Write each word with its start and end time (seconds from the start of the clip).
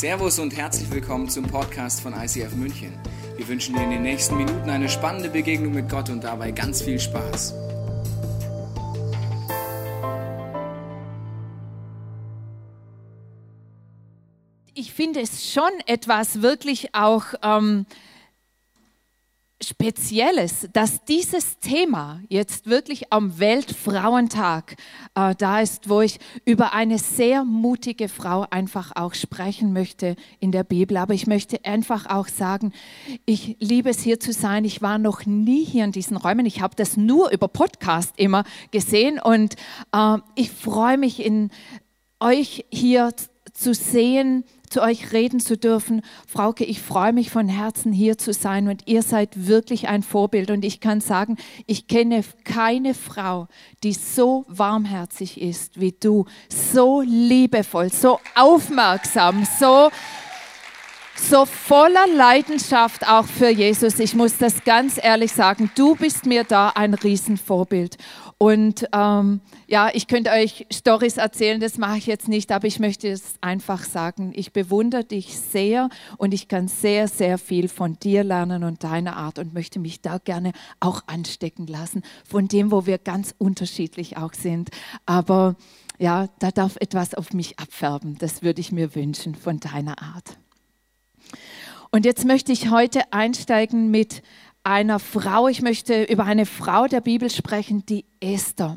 Servus 0.00 0.38
und 0.38 0.56
herzlich 0.56 0.90
willkommen 0.90 1.28
zum 1.28 1.44
Podcast 1.44 2.00
von 2.00 2.14
ICF 2.14 2.54
München. 2.54 2.98
Wir 3.36 3.46
wünschen 3.46 3.74
dir 3.74 3.82
in 3.82 3.90
den 3.90 4.00
nächsten 4.00 4.34
Minuten 4.34 4.70
eine 4.70 4.88
spannende 4.88 5.28
Begegnung 5.28 5.74
mit 5.74 5.90
Gott 5.90 6.08
und 6.08 6.24
dabei 6.24 6.52
ganz 6.52 6.80
viel 6.80 6.98
Spaß. 6.98 7.52
Ich 14.72 14.94
finde 14.94 15.20
es 15.20 15.52
schon 15.52 15.70
etwas 15.84 16.40
wirklich 16.40 16.94
auch 16.94 17.34
ähm, 17.42 17.84
Spezielles, 19.62 20.68
dass 20.72 21.04
dieses 21.04 21.58
Thema 21.58 22.22
jetzt 22.28 22.66
wirklich 22.66 23.12
am 23.12 23.38
Weltfrauentag 23.38 24.76
äh, 25.14 25.34
da 25.36 25.60
ist, 25.60 25.90
wo 25.90 26.00
ich 26.00 26.18
über 26.46 26.72
eine 26.72 26.98
sehr 26.98 27.44
mutige 27.44 28.08
Frau 28.08 28.46
einfach 28.50 28.92
auch 28.96 29.12
sprechen 29.12 29.74
möchte 29.74 30.16
in 30.38 30.50
der 30.50 30.64
Bibel. 30.64 30.96
Aber 30.96 31.12
ich 31.12 31.26
möchte 31.26 31.62
einfach 31.64 32.06
auch 32.06 32.28
sagen, 32.28 32.72
ich 33.26 33.58
liebe 33.60 33.90
es 33.90 34.00
hier 34.00 34.18
zu 34.18 34.32
sein. 34.32 34.64
Ich 34.64 34.80
war 34.80 34.96
noch 34.96 35.26
nie 35.26 35.64
hier 35.64 35.84
in 35.84 35.92
diesen 35.92 36.16
Räumen. 36.16 36.46
Ich 36.46 36.62
habe 36.62 36.74
das 36.74 36.96
nur 36.96 37.30
über 37.30 37.48
Podcast 37.48 38.14
immer 38.16 38.44
gesehen 38.70 39.20
und 39.20 39.56
äh, 39.92 40.16
ich 40.36 40.50
freue 40.50 40.96
mich 40.96 41.22
in 41.22 41.50
euch 42.18 42.64
hier 42.70 43.12
zu 43.52 43.74
sehen, 43.74 44.44
zu 44.70 44.80
euch 44.82 45.12
reden 45.12 45.40
zu 45.40 45.58
dürfen. 45.58 46.02
Frauke, 46.26 46.64
ich 46.64 46.80
freue 46.80 47.12
mich 47.12 47.30
von 47.30 47.48
Herzen 47.48 47.92
hier 47.92 48.16
zu 48.16 48.32
sein 48.32 48.68
und 48.68 48.86
ihr 48.86 49.02
seid 49.02 49.46
wirklich 49.46 49.88
ein 49.88 50.02
Vorbild. 50.02 50.50
Und 50.50 50.64
ich 50.64 50.80
kann 50.80 51.00
sagen, 51.00 51.36
ich 51.66 51.88
kenne 51.88 52.24
keine 52.44 52.94
Frau, 52.94 53.48
die 53.82 53.92
so 53.92 54.46
warmherzig 54.48 55.40
ist 55.40 55.78
wie 55.78 55.92
du, 55.92 56.24
so 56.48 57.02
liebevoll, 57.02 57.90
so 57.92 58.20
aufmerksam, 58.34 59.46
so 59.58 59.90
so 61.28 61.44
voller 61.44 62.06
Leidenschaft 62.06 63.06
auch 63.06 63.26
für 63.26 63.50
Jesus. 63.50 63.98
Ich 63.98 64.14
muss 64.14 64.38
das 64.38 64.64
ganz 64.64 64.98
ehrlich 65.02 65.32
sagen. 65.32 65.70
Du 65.74 65.94
bist 65.94 66.24
mir 66.24 66.44
da 66.44 66.70
ein 66.70 66.94
Riesenvorbild. 66.94 67.98
Und 68.42 68.88
ähm, 68.94 69.42
ja, 69.66 69.90
ich 69.92 70.06
könnte 70.06 70.30
euch 70.30 70.66
Stories 70.72 71.18
erzählen, 71.18 71.60
das 71.60 71.76
mache 71.76 71.98
ich 71.98 72.06
jetzt 72.06 72.26
nicht, 72.26 72.52
aber 72.52 72.66
ich 72.66 72.78
möchte 72.78 73.06
es 73.06 73.34
einfach 73.42 73.84
sagen. 73.84 74.32
Ich 74.34 74.54
bewundere 74.54 75.04
dich 75.04 75.38
sehr 75.38 75.90
und 76.16 76.32
ich 76.32 76.48
kann 76.48 76.66
sehr, 76.66 77.06
sehr 77.06 77.36
viel 77.36 77.68
von 77.68 77.98
dir 77.98 78.24
lernen 78.24 78.64
und 78.64 78.82
deiner 78.82 79.18
Art 79.18 79.38
und 79.38 79.52
möchte 79.52 79.78
mich 79.78 80.00
da 80.00 80.16
gerne 80.16 80.52
auch 80.80 81.02
anstecken 81.06 81.66
lassen, 81.66 82.02
von 82.26 82.48
dem, 82.48 82.70
wo 82.70 82.86
wir 82.86 82.96
ganz 82.96 83.34
unterschiedlich 83.36 84.16
auch 84.16 84.32
sind. 84.32 84.70
Aber 85.04 85.54
ja, 85.98 86.30
da 86.38 86.50
darf 86.50 86.76
etwas 86.76 87.12
auf 87.12 87.34
mich 87.34 87.58
abfärben. 87.58 88.16
Das 88.16 88.42
würde 88.42 88.62
ich 88.62 88.72
mir 88.72 88.94
wünschen 88.94 89.34
von 89.34 89.60
deiner 89.60 90.00
Art. 90.00 90.38
Und 91.90 92.06
jetzt 92.06 92.24
möchte 92.24 92.52
ich 92.52 92.70
heute 92.70 93.12
einsteigen 93.12 93.90
mit 93.90 94.22
einer 94.64 94.98
Frau. 94.98 95.48
Ich 95.48 95.62
möchte 95.62 96.04
über 96.04 96.24
eine 96.24 96.46
Frau 96.46 96.86
der 96.86 97.00
Bibel 97.00 97.30
sprechen, 97.30 97.84
die 97.86 98.04
Esther. 98.20 98.76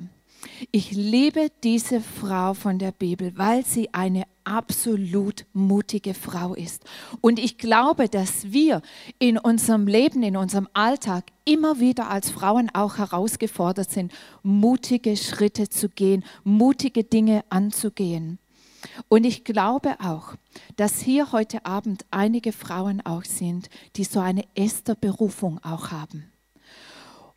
Ich 0.72 0.92
liebe 0.92 1.48
diese 1.64 2.02
Frau 2.02 2.54
von 2.54 2.80
der 2.80 2.92
Bibel, 2.92 3.32
weil 3.36 3.66
sie 3.66 3.94
eine 3.94 4.24
absolut 4.44 5.46
mutige 5.54 6.14
Frau 6.14 6.54
ist. 6.54 6.84
Und 7.22 7.40
ich 7.40 7.58
glaube, 7.58 8.10
dass 8.10 8.52
wir 8.52 8.82
in 9.20 9.38
unserem 9.38 9.88
Leben, 9.88 10.22
in 10.24 10.36
unserem 10.36 10.68
Alltag 10.74 11.26
immer 11.46 11.80
wieder 11.80 12.10
als 12.10 12.30
Frauen 12.30 12.70
auch 12.74 12.98
herausgefordert 12.98 13.90
sind, 13.90 14.12
mutige 14.42 15.16
Schritte 15.16 15.70
zu 15.70 15.90
gehen, 15.90 16.26
mutige 16.44 17.04
Dinge 17.04 17.44
anzugehen. 17.50 18.40
Und 19.10 19.26
ich 19.26 19.44
glaube 19.44 19.96
auch, 20.00 20.36
dass 20.76 21.00
hier 21.00 21.32
heute 21.32 21.66
Abend 21.66 22.06
einige 22.12 22.52
Frauen 22.52 23.02
auch 23.06 23.24
sind, 23.24 23.70
die 23.96 24.04
so 24.04 24.20
eine 24.20 24.44
Esther-Berufung 24.56 25.60
auch 25.64 25.92
haben. 25.92 26.34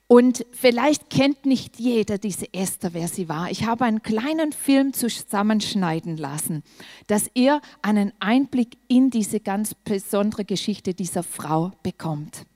Und 0.08 0.46
vielleicht 0.52 1.10
kennt 1.10 1.46
nicht 1.46 1.80
jeder 1.80 2.18
diese 2.18 2.52
Esther, 2.54 2.94
wer 2.94 3.08
sie 3.08 3.28
war. 3.28 3.50
Ich 3.50 3.66
habe 3.66 3.84
einen 3.84 4.02
kleinen 4.02 4.52
Film 4.52 4.92
zusammenschneiden 4.92 6.16
lassen, 6.16 6.62
dass 7.08 7.28
ihr 7.34 7.60
einen 7.82 8.12
Einblick 8.20 8.78
in 8.86 9.10
diese 9.10 9.40
ganz 9.40 9.74
besondere 9.74 10.44
Geschichte 10.44 10.94
dieser 10.94 11.24
Frau 11.24 11.72
bekommt. 11.82 12.46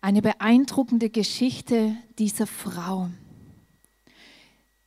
Eine 0.00 0.22
beeindruckende 0.22 1.10
Geschichte 1.10 1.96
dieser 2.18 2.46
Frau. 2.46 3.10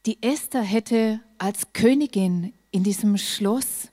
Die 0.06 0.24
Esther 0.24 0.62
hätte 0.62 1.20
als 1.38 1.74
Königin 1.74 2.54
in 2.72 2.84
diesem 2.84 3.18
Schloss 3.18 3.90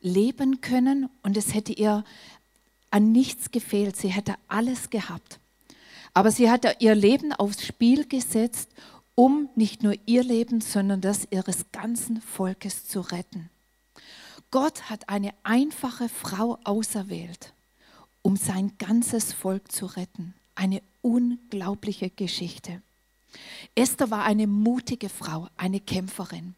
leben 0.00 0.62
können 0.62 1.10
und 1.22 1.36
es 1.36 1.52
hätte 1.52 1.72
ihr 1.72 2.02
an 2.90 3.12
nichts 3.12 3.50
gefehlt. 3.50 3.96
Sie 3.96 4.08
hätte 4.08 4.34
alles 4.48 4.88
gehabt. 4.88 5.38
Aber 6.14 6.30
sie 6.30 6.50
hatte 6.50 6.76
ihr 6.78 6.94
Leben 6.94 7.32
aufs 7.32 7.64
Spiel 7.64 8.06
gesetzt, 8.06 8.70
um 9.14 9.50
nicht 9.54 9.82
nur 9.82 9.94
ihr 10.06 10.24
Leben, 10.24 10.62
sondern 10.62 11.02
das 11.02 11.28
ihres 11.30 11.66
ganzen 11.72 12.22
Volkes 12.22 12.88
zu 12.88 13.00
retten. 13.00 13.50
Gott 14.50 14.88
hat 14.88 15.10
eine 15.10 15.34
einfache 15.42 16.08
Frau 16.08 16.58
auserwählt 16.64 17.52
um 18.22 18.36
sein 18.36 18.72
ganzes 18.78 19.32
Volk 19.32 19.70
zu 19.70 19.86
retten. 19.86 20.34
Eine 20.54 20.82
unglaubliche 21.02 22.10
Geschichte. 22.10 22.82
Esther 23.74 24.10
war 24.10 24.24
eine 24.24 24.46
mutige 24.46 25.08
Frau, 25.08 25.48
eine 25.56 25.80
Kämpferin. 25.80 26.54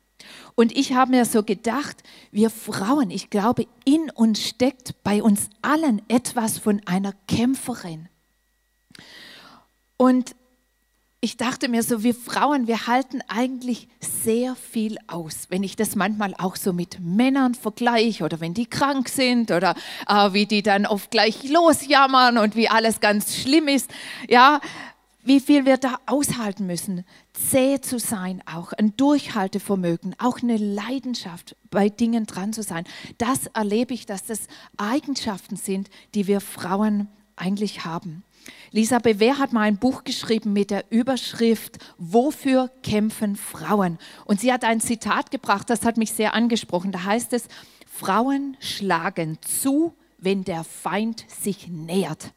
Und 0.55 0.77
ich 0.77 0.93
habe 0.93 1.13
mir 1.13 1.25
so 1.25 1.43
gedacht, 1.43 2.03
wir 2.31 2.51
Frauen, 2.51 3.11
ich 3.11 3.31
glaube, 3.31 3.67
in 3.85 4.11
uns 4.11 4.43
steckt 4.43 5.03
bei 5.03 5.23
uns 5.23 5.51
allen 5.63 6.03
etwas 6.09 6.59
von 6.59 6.81
einer 6.87 7.13
Kämpferin. 7.29 8.09
Und 9.97 10.35
ich 11.25 11.39
dachte 11.39 11.71
mir 11.71 11.83
so, 11.83 12.03
wir 12.03 12.15
Frauen, 12.15 12.67
wir 12.67 12.87
halten 12.87 13.23
eigentlich 13.29 13.89
sehr 13.99 14.55
viel 14.55 14.99
aus. 15.07 15.47
Wenn 15.49 15.63
ich 15.63 15.75
das 15.75 15.97
manchmal 15.97 16.35
auch 16.37 16.55
so 16.55 16.75
mit 16.75 17.01
Männern 17.01 17.55
vergleiche 17.55 18.25
oder 18.25 18.41
wenn 18.41 18.53
die 18.53 18.67
krank 18.67 19.09
sind 19.09 19.51
oder 19.51 19.75
äh, 20.07 20.35
wie 20.35 20.45
die 20.45 20.63
dann 20.63 20.85
oft 20.85 21.11
gleich 21.11 21.49
losjammern 21.49 22.37
und 22.37 22.57
wie 22.57 22.69
alles 22.69 23.01
ganz 23.01 23.35
schlimm 23.37 23.69
ist. 23.69 23.91
Ja, 24.29 24.61
wie 25.23 25.41
viel 25.41 25.65
wir 25.65 25.79
da 25.79 25.99
aushalten 26.05 26.67
müssen, 26.67 27.07
zäh 27.33 27.81
zu 27.81 27.99
sein, 27.99 28.43
auch 28.45 28.75
ein 28.75 28.95
Durchhaltevermögen, 28.99 30.15
auch 30.19 30.43
eine 30.43 30.59
Leidenschaft 30.59 31.57
bei 31.71 31.89
Dingen 31.89 32.27
dran 32.27 32.53
zu 32.53 32.63
sein. 32.63 32.85
Das 33.17 33.47
erlebe 33.55 33.95
ich, 33.95 34.05
dass 34.05 34.27
das 34.27 34.41
Eigenschaften 34.77 35.57
sind, 35.57 35.89
die 36.15 36.27
wir 36.27 36.43
Frauen 36.43 37.09
eigentlich 37.35 37.87
haben. 37.87 38.25
Lisa 38.71 38.99
Bewer 38.99 39.39
hat 39.39 39.53
mal 39.53 39.63
ein 39.63 39.79
Buch 39.79 40.05
geschrieben 40.05 40.53
mit 40.53 40.71
der 40.71 40.85
Überschrift 40.91 41.79
Wofür 41.99 42.71
kämpfen 42.83 43.37
Frauen? 43.37 43.99
Und 44.25 44.41
sie 44.41 44.53
hat 44.53 44.65
ein 44.65 44.81
Zitat 44.81 45.31
gebracht, 45.31 45.71
das 45.71 45.85
hat 45.85 45.97
mich 45.97 46.13
sehr 46.13 46.35
angesprochen. 46.35 46.93
Da 46.93 47.05
heißt 47.05 47.33
es, 47.33 47.49
Frauen 47.87 48.57
schlagen 48.61 49.39
zu, 49.41 49.95
wenn 50.19 50.45
der 50.45 50.65
Feind 50.65 51.25
sich 51.29 51.69
nähert. 51.69 52.33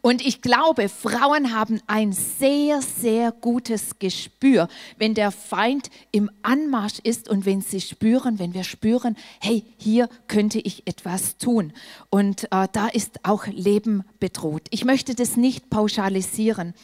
Und 0.00 0.24
ich 0.24 0.42
glaube, 0.42 0.88
Frauen 0.88 1.54
haben 1.54 1.80
ein 1.86 2.12
sehr, 2.12 2.82
sehr 2.82 3.32
gutes 3.32 3.98
Gespür, 3.98 4.68
wenn 4.98 5.14
der 5.14 5.30
Feind 5.30 5.90
im 6.12 6.30
Anmarsch 6.42 6.98
ist 7.02 7.28
und 7.28 7.46
wenn 7.46 7.60
sie 7.60 7.80
spüren, 7.80 8.38
wenn 8.38 8.54
wir 8.54 8.64
spüren, 8.64 9.16
hey, 9.40 9.64
hier 9.78 10.08
könnte 10.28 10.58
ich 10.58 10.86
etwas 10.86 11.38
tun. 11.38 11.72
Und 12.10 12.44
äh, 12.52 12.68
da 12.72 12.88
ist 12.88 13.20
auch 13.24 13.46
Leben 13.46 14.04
bedroht. 14.20 14.66
Ich 14.70 14.84
möchte 14.84 15.14
das 15.14 15.36
nicht 15.36 15.70
pauschalisieren, 15.70 16.74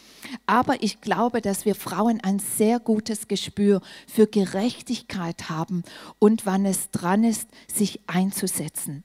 aber 0.46 0.82
ich 0.82 1.00
glaube, 1.00 1.40
dass 1.40 1.64
wir 1.64 1.74
Frauen 1.74 2.20
ein 2.22 2.38
sehr 2.38 2.80
gutes 2.80 3.28
Gespür 3.28 3.80
für 4.06 4.26
Gerechtigkeit 4.26 5.48
haben 5.48 5.84
und 6.18 6.46
wann 6.46 6.64
es 6.64 6.90
dran 6.90 7.24
ist, 7.24 7.48
sich 7.72 8.00
einzusetzen. 8.06 9.04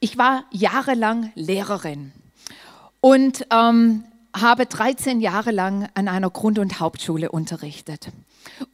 Ich 0.00 0.18
war 0.18 0.44
jahrelang 0.50 1.32
Lehrerin 1.34 2.12
und 3.04 3.46
ähm, 3.50 4.04
habe 4.34 4.64
13 4.64 5.20
Jahre 5.20 5.50
lang 5.50 5.90
an 5.92 6.08
einer 6.08 6.30
Grund- 6.30 6.58
und 6.58 6.80
Hauptschule 6.80 7.30
unterrichtet. 7.30 8.08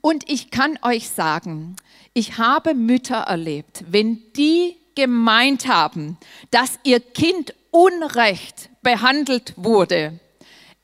Und 0.00 0.30
ich 0.30 0.52
kann 0.52 0.78
euch 0.82 1.08
sagen, 1.08 1.74
ich 2.14 2.38
habe 2.38 2.74
Mütter 2.74 3.16
erlebt, 3.16 3.82
wenn 3.88 4.22
die 4.36 4.76
gemeint 4.94 5.66
haben, 5.66 6.16
dass 6.52 6.78
ihr 6.84 7.00
Kind 7.00 7.54
unrecht 7.72 8.70
behandelt 8.82 9.54
wurde, 9.56 10.20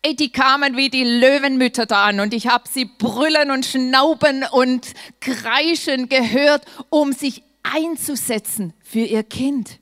ey, 0.03 0.17
die 0.17 0.33
kamen 0.33 0.77
wie 0.77 0.91
die 0.91 1.05
Löwenmütter 1.05 1.87
da 1.87 2.07
an 2.07 2.19
und 2.19 2.35
ich 2.35 2.49
habe 2.49 2.65
sie 2.69 2.87
brüllen 2.87 3.53
und 3.53 3.65
schnauben 3.65 4.45
und 4.51 4.89
kreischen 5.21 6.09
gehört, 6.09 6.65
um 6.91 7.13
sich 7.13 7.45
einzusetzen 7.63 8.73
für 8.83 9.05
ihr 9.05 9.23
Kind. 9.23 9.79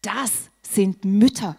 Das 0.00 0.32
sind 0.68 1.04
Mütter. 1.04 1.56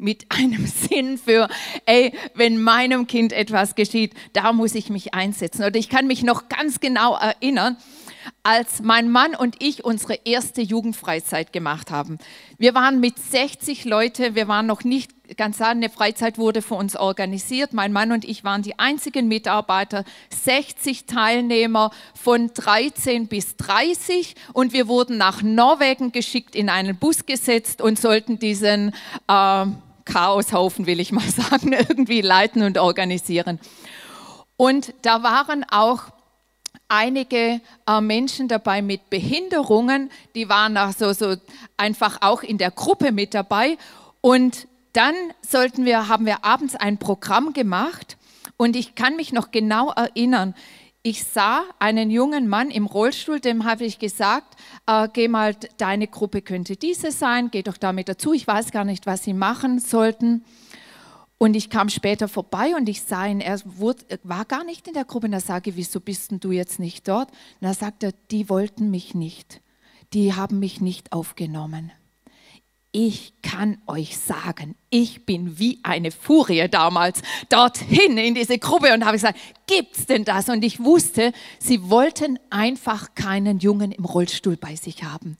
Mit 0.00 0.26
einem 0.30 0.66
Sinn 0.88 1.18
für, 1.18 1.48
ey, 1.86 2.12
wenn 2.34 2.60
meinem 2.60 3.06
Kind 3.06 3.32
etwas 3.32 3.74
geschieht, 3.74 4.14
da 4.32 4.52
muss 4.52 4.74
ich 4.74 4.90
mich 4.90 5.14
einsetzen. 5.14 5.64
Oder 5.64 5.76
ich 5.76 5.88
kann 5.88 6.06
mich 6.06 6.22
noch 6.22 6.48
ganz 6.48 6.80
genau 6.80 7.16
erinnern, 7.16 7.76
als 8.42 8.82
mein 8.82 9.10
Mann 9.10 9.34
und 9.34 9.56
ich 9.62 9.84
unsere 9.84 10.18
erste 10.24 10.62
Jugendfreizeit 10.62 11.52
gemacht 11.52 11.90
haben. 11.90 12.18
Wir 12.58 12.74
waren 12.74 13.00
mit 13.00 13.18
60 13.18 13.84
Leute, 13.84 14.34
wir 14.34 14.48
waren 14.48 14.66
noch 14.66 14.84
nicht 14.84 15.12
ganz 15.36 15.58
sagen, 15.58 15.80
eine 15.80 15.90
Freizeit 15.90 16.38
wurde 16.38 16.62
für 16.62 16.74
uns 16.74 16.96
organisiert. 16.96 17.72
Mein 17.72 17.92
Mann 17.92 18.12
und 18.12 18.24
ich 18.24 18.42
waren 18.42 18.62
die 18.62 18.78
einzigen 18.78 19.28
Mitarbeiter, 19.28 20.04
60 20.44 21.06
Teilnehmer 21.06 21.90
von 22.14 22.50
13 22.52 23.28
bis 23.28 23.56
30 23.56 24.34
und 24.52 24.72
wir 24.72 24.88
wurden 24.88 25.18
nach 25.18 25.42
Norwegen 25.42 26.12
geschickt, 26.12 26.56
in 26.56 26.68
einen 26.68 26.96
Bus 26.96 27.26
gesetzt 27.26 27.80
und 27.80 27.98
sollten 27.98 28.38
diesen 28.38 28.92
äh, 29.28 29.66
Chaoshaufen, 30.10 30.86
will 30.86 31.00
ich 31.00 31.12
mal 31.12 31.28
sagen, 31.28 31.72
irgendwie 31.72 32.20
leiten 32.20 32.62
und 32.62 32.78
organisieren. 32.78 33.58
Und 34.56 34.92
da 35.02 35.22
waren 35.22 35.64
auch 35.70 36.02
einige 36.88 37.60
äh, 37.86 38.00
Menschen 38.00 38.48
dabei 38.48 38.82
mit 38.82 39.08
Behinderungen, 39.08 40.10
die 40.34 40.48
waren 40.48 40.76
also 40.76 41.12
so 41.12 41.36
einfach 41.76 42.18
auch 42.20 42.42
in 42.42 42.58
der 42.58 42.70
Gruppe 42.70 43.12
mit 43.12 43.32
dabei. 43.32 43.78
Und 44.20 44.66
dann 44.92 45.14
sollten 45.40 45.84
wir, 45.84 46.08
haben 46.08 46.26
wir 46.26 46.44
abends 46.44 46.74
ein 46.74 46.98
Programm 46.98 47.52
gemacht 47.52 48.16
und 48.56 48.76
ich 48.76 48.94
kann 48.94 49.16
mich 49.16 49.32
noch 49.32 49.52
genau 49.52 49.92
erinnern. 49.92 50.54
Ich 51.02 51.24
sah 51.24 51.62
einen 51.78 52.10
jungen 52.10 52.48
Mann 52.48 52.70
im 52.70 52.86
Rollstuhl, 52.86 53.40
dem 53.40 53.64
habe 53.64 53.84
ich 53.84 53.98
gesagt, 53.98 54.49
äh, 54.90 55.08
geh 55.12 55.28
mal, 55.28 55.54
deine 55.76 56.08
Gruppe 56.08 56.42
könnte 56.42 56.76
diese 56.76 57.12
sein, 57.12 57.50
geh 57.50 57.62
doch 57.62 57.76
damit 57.76 58.08
dazu. 58.08 58.32
Ich 58.32 58.46
weiß 58.46 58.72
gar 58.72 58.84
nicht, 58.84 59.06
was 59.06 59.22
sie 59.22 59.34
machen 59.34 59.78
sollten. 59.78 60.44
Und 61.38 61.54
ich 61.54 61.70
kam 61.70 61.88
später 61.88 62.28
vorbei 62.28 62.74
und 62.76 62.88
ich 62.88 63.02
sah 63.02 63.26
ihn, 63.26 63.40
er 63.40 63.60
wurde, 63.64 64.04
war 64.24 64.44
gar 64.44 64.64
nicht 64.64 64.88
in 64.88 64.94
der 64.94 65.04
Gruppe. 65.04 65.26
Und 65.26 65.32
da 65.32 65.40
sage 65.40 65.70
ich, 65.70 65.76
wieso 65.76 66.00
bist 66.00 66.32
denn 66.32 66.40
du 66.40 66.50
jetzt 66.50 66.80
nicht 66.80 67.08
dort? 67.08 67.30
Und 67.30 67.68
da 67.68 67.72
sagt 67.72 68.02
er, 68.02 68.12
die 68.30 68.50
wollten 68.50 68.90
mich 68.90 69.14
nicht. 69.14 69.62
Die 70.12 70.34
haben 70.34 70.58
mich 70.58 70.80
nicht 70.80 71.12
aufgenommen. 71.12 71.92
Ich 72.92 73.34
kann 73.42 73.80
euch 73.86 74.18
sagen, 74.18 74.74
ich 74.90 75.24
bin 75.24 75.60
wie 75.60 75.78
eine 75.84 76.10
Furie 76.10 76.68
damals 76.68 77.22
dorthin 77.48 78.18
in 78.18 78.34
diese 78.34 78.58
Gruppe 78.58 78.92
und 78.92 79.04
habe 79.04 79.12
gesagt, 79.12 79.38
gibt's 79.68 80.06
denn 80.06 80.24
das? 80.24 80.48
Und 80.48 80.64
ich 80.64 80.82
wusste, 80.82 81.32
sie 81.60 81.88
wollten 81.88 82.40
einfach 82.50 83.14
keinen 83.14 83.60
Jungen 83.60 83.92
im 83.92 84.04
Rollstuhl 84.04 84.56
bei 84.56 84.74
sich 84.74 85.04
haben. 85.04 85.36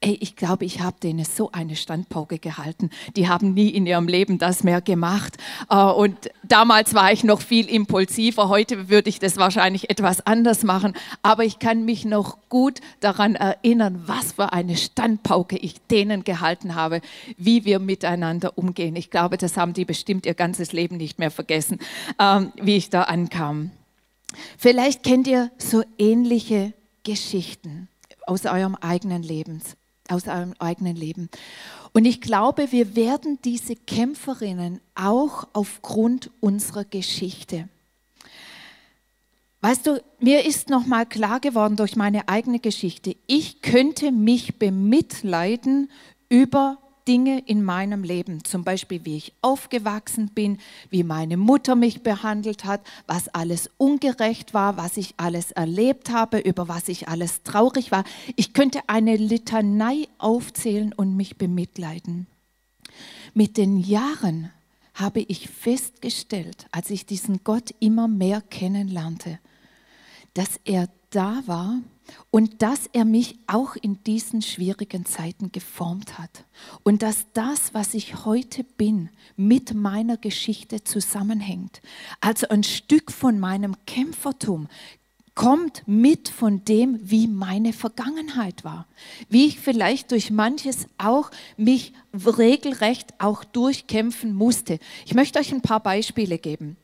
Ey, 0.00 0.16
ich 0.20 0.36
glaube, 0.36 0.64
ich 0.64 0.80
habe 0.80 1.00
denen 1.00 1.24
so 1.24 1.50
eine 1.50 1.74
Standpauke 1.74 2.38
gehalten. 2.38 2.90
Die 3.16 3.28
haben 3.28 3.52
nie 3.52 3.70
in 3.70 3.84
ihrem 3.84 4.06
Leben 4.06 4.38
das 4.38 4.62
mehr 4.62 4.80
gemacht. 4.80 5.36
Äh, 5.68 5.74
und 5.74 6.30
damals 6.44 6.94
war 6.94 7.10
ich 7.10 7.24
noch 7.24 7.40
viel 7.40 7.68
impulsiver. 7.68 8.48
Heute 8.48 8.88
würde 8.88 9.08
ich 9.08 9.18
das 9.18 9.38
wahrscheinlich 9.38 9.90
etwas 9.90 10.24
anders 10.24 10.62
machen. 10.62 10.94
Aber 11.22 11.44
ich 11.44 11.58
kann 11.58 11.84
mich 11.84 12.04
noch 12.04 12.38
gut 12.48 12.80
daran 13.00 13.34
erinnern, 13.34 14.04
was 14.06 14.34
für 14.34 14.52
eine 14.52 14.76
Standpauke 14.76 15.56
ich 15.56 15.80
denen 15.88 16.22
gehalten 16.22 16.76
habe, 16.76 17.00
wie 17.36 17.64
wir 17.64 17.80
miteinander 17.80 18.56
umgehen. 18.56 18.94
Ich 18.94 19.10
glaube, 19.10 19.36
das 19.36 19.56
haben 19.56 19.72
die 19.72 19.84
bestimmt 19.84 20.26
ihr 20.26 20.34
ganzes 20.34 20.72
Leben 20.72 20.96
nicht 20.96 21.18
mehr 21.18 21.32
vergessen, 21.32 21.80
ähm, 22.20 22.52
wie 22.62 22.76
ich 22.76 22.90
da 22.90 23.02
ankam. 23.02 23.72
Vielleicht 24.58 25.02
kennt 25.02 25.26
ihr 25.26 25.50
so 25.58 25.82
ähnliche 25.98 26.72
Geschichten 27.02 27.88
aus 28.28 28.46
eurem 28.46 28.76
eigenen 28.76 29.24
Lebens 29.24 29.77
aus 30.08 30.26
eurem 30.26 30.54
eigenen 30.58 30.96
Leben. 30.96 31.28
Und 31.92 32.04
ich 32.04 32.20
glaube, 32.20 32.72
wir 32.72 32.96
werden 32.96 33.38
diese 33.44 33.76
Kämpferinnen 33.76 34.80
auch 34.94 35.48
aufgrund 35.52 36.30
unserer 36.40 36.84
Geschichte. 36.84 37.68
Weißt 39.60 39.86
du, 39.86 40.02
mir 40.20 40.44
ist 40.44 40.70
noch 40.70 40.86
mal 40.86 41.04
klar 41.04 41.40
geworden 41.40 41.76
durch 41.76 41.96
meine 41.96 42.28
eigene 42.28 42.60
Geschichte, 42.60 43.16
ich 43.26 43.60
könnte 43.60 44.12
mich 44.12 44.58
bemitleiden 44.58 45.90
über 46.28 46.78
Dinge 47.08 47.38
in 47.46 47.64
meinem 47.64 48.04
Leben, 48.04 48.44
zum 48.44 48.64
Beispiel 48.64 49.06
wie 49.06 49.16
ich 49.16 49.32
aufgewachsen 49.40 50.28
bin, 50.28 50.58
wie 50.90 51.02
meine 51.02 51.38
Mutter 51.38 51.74
mich 51.74 52.02
behandelt 52.02 52.66
hat, 52.66 52.82
was 53.06 53.28
alles 53.28 53.70
ungerecht 53.78 54.52
war, 54.52 54.76
was 54.76 54.98
ich 54.98 55.14
alles 55.16 55.50
erlebt 55.50 56.10
habe, 56.10 56.38
über 56.38 56.68
was 56.68 56.86
ich 56.88 57.08
alles 57.08 57.42
traurig 57.44 57.90
war. 57.90 58.04
Ich 58.36 58.52
könnte 58.52 58.80
eine 58.88 59.16
Litanei 59.16 60.06
aufzählen 60.18 60.92
und 60.92 61.16
mich 61.16 61.38
bemitleiden. 61.38 62.26
Mit 63.32 63.56
den 63.56 63.78
Jahren 63.78 64.50
habe 64.92 65.20
ich 65.20 65.48
festgestellt, 65.48 66.66
als 66.72 66.90
ich 66.90 67.06
diesen 67.06 67.42
Gott 67.42 67.74
immer 67.80 68.06
mehr 68.06 68.42
kennenlernte, 68.42 69.38
dass 70.34 70.60
er 70.66 70.90
da 71.08 71.42
war 71.46 71.78
und 72.30 72.62
dass 72.62 72.88
er 72.92 73.04
mich 73.04 73.38
auch 73.46 73.76
in 73.76 74.02
diesen 74.04 74.42
schwierigen 74.42 75.04
Zeiten 75.06 75.52
geformt 75.52 76.18
hat 76.18 76.44
und 76.82 77.02
dass 77.02 77.26
das, 77.32 77.74
was 77.74 77.94
ich 77.94 78.24
heute 78.24 78.64
bin, 78.64 79.10
mit 79.36 79.74
meiner 79.74 80.16
Geschichte 80.16 80.84
zusammenhängt. 80.84 81.80
Also 82.20 82.48
ein 82.48 82.64
Stück 82.64 83.12
von 83.12 83.38
meinem 83.38 83.76
Kämpfertum 83.86 84.68
kommt 85.38 85.84
mit 85.86 86.28
von 86.28 86.64
dem, 86.64 86.98
wie 87.00 87.28
meine 87.28 87.72
Vergangenheit 87.72 88.64
war, 88.64 88.88
wie 89.28 89.46
ich 89.46 89.60
vielleicht 89.60 90.10
durch 90.10 90.32
manches 90.32 90.86
auch 90.98 91.30
mich 91.56 91.92
regelrecht 92.12 93.14
auch 93.20 93.44
durchkämpfen 93.44 94.34
musste. 94.34 94.80
Ich 95.06 95.14
möchte 95.14 95.38
euch 95.38 95.52
ein 95.52 95.62
paar 95.62 95.80
Beispiele 95.80 96.38
geben. 96.38 96.76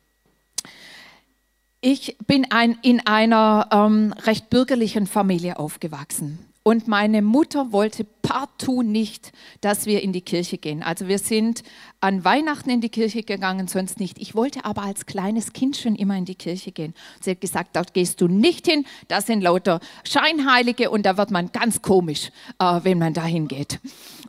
Ich 1.87 2.17
bin 2.27 2.51
ein, 2.51 2.79
in 2.81 3.07
einer 3.07 3.69
ähm, 3.71 4.15
recht 4.25 4.49
bürgerlichen 4.49 5.07
Familie 5.07 5.59
aufgewachsen. 5.59 6.39
Und 6.63 6.89
meine 6.89 7.21
Mutter 7.21 7.73
wollte 7.73 8.07
partout 8.23 8.83
nicht, 8.83 9.33
dass 9.61 9.85
wir 9.85 10.03
in 10.03 10.15
die 10.15 10.23
Kirche 10.23 10.57
gehen. 10.57 10.83
Also 10.83 11.09
wir 11.09 11.19
sind 11.19 11.63
an 12.01 12.25
Weihnachten 12.25 12.71
in 12.71 12.81
die 12.81 12.89
Kirche 12.89 13.23
gegangen, 13.23 13.69
sonst 13.69 14.01
nicht. 14.01 14.19
Ich 14.19 14.35
wollte 14.35 14.65
aber 14.65 14.81
als 14.81 15.05
kleines 15.05 15.53
Kind 15.53 15.77
schon 15.77 15.95
immer 15.95 16.17
in 16.17 16.25
die 16.25 16.37
Kirche 16.37 16.73
gehen. 16.73 16.95
Sie 17.21 17.33
hat 17.33 17.43
gesagt, 17.43 17.77
dort 17.77 17.93
gehst 17.93 18.19
du 18.23 18.29
nicht 18.29 18.67
hin, 18.67 18.87
das 19.09 19.27
sind 19.27 19.43
lauter 19.43 19.79
Scheinheilige 20.05 20.89
und 20.89 21.05
da 21.05 21.19
wird 21.19 21.31
man 21.31 21.53
ganz 21.53 21.83
komisch, 21.83 22.31
äh, 22.61 22.81
wenn 22.83 22.99
man 22.99 23.13
da 23.13 23.27
hingeht. 23.27 23.79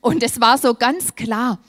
Und 0.02 0.24
es 0.24 0.42
war 0.42 0.58
so 0.58 0.74
ganz 0.74 1.16
klar. 1.16 1.60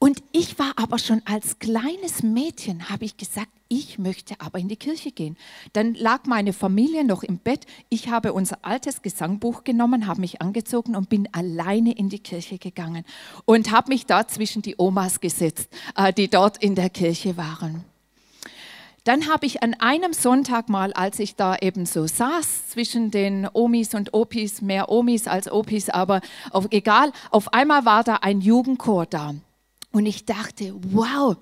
Und 0.00 0.22
ich 0.30 0.60
war 0.60 0.72
aber 0.76 0.98
schon 0.98 1.22
als 1.24 1.58
kleines 1.58 2.22
Mädchen, 2.22 2.88
habe 2.88 3.04
ich 3.04 3.16
gesagt, 3.16 3.48
ich 3.68 3.98
möchte 3.98 4.40
aber 4.40 4.60
in 4.60 4.68
die 4.68 4.76
Kirche 4.76 5.10
gehen. 5.10 5.36
Dann 5.72 5.94
lag 5.94 6.24
meine 6.24 6.52
Familie 6.52 7.04
noch 7.04 7.24
im 7.24 7.38
Bett. 7.38 7.66
Ich 7.88 8.08
habe 8.08 8.32
unser 8.32 8.58
altes 8.62 9.02
Gesangbuch 9.02 9.64
genommen, 9.64 10.06
habe 10.06 10.20
mich 10.20 10.40
angezogen 10.40 10.94
und 10.94 11.08
bin 11.08 11.28
alleine 11.32 11.92
in 11.92 12.08
die 12.08 12.20
Kirche 12.20 12.58
gegangen 12.58 13.04
und 13.44 13.72
habe 13.72 13.88
mich 13.88 14.06
da 14.06 14.28
zwischen 14.28 14.62
die 14.62 14.76
Omas 14.78 15.20
gesetzt, 15.20 15.68
äh, 15.96 16.12
die 16.12 16.28
dort 16.28 16.62
in 16.62 16.76
der 16.76 16.90
Kirche 16.90 17.36
waren. 17.36 17.84
Dann 19.02 19.28
habe 19.28 19.46
ich 19.46 19.62
an 19.62 19.74
einem 19.74 20.12
Sonntag 20.12 20.68
mal, 20.68 20.92
als 20.92 21.18
ich 21.18 21.34
da 21.34 21.56
eben 21.56 21.86
so 21.86 22.06
saß 22.06 22.68
zwischen 22.68 23.10
den 23.10 23.48
Omis 23.52 23.94
und 23.94 24.14
Opis, 24.14 24.62
mehr 24.62 24.90
Omis 24.90 25.26
als 25.26 25.50
Opis, 25.50 25.88
aber 25.88 26.20
auf, 26.50 26.68
egal, 26.70 27.12
auf 27.30 27.52
einmal 27.52 27.84
war 27.84 28.04
da 28.04 28.16
ein 28.16 28.40
Jugendchor 28.40 29.06
da. 29.06 29.34
Und 29.90 30.06
ich 30.06 30.24
dachte, 30.24 30.74
wow, 30.92 31.36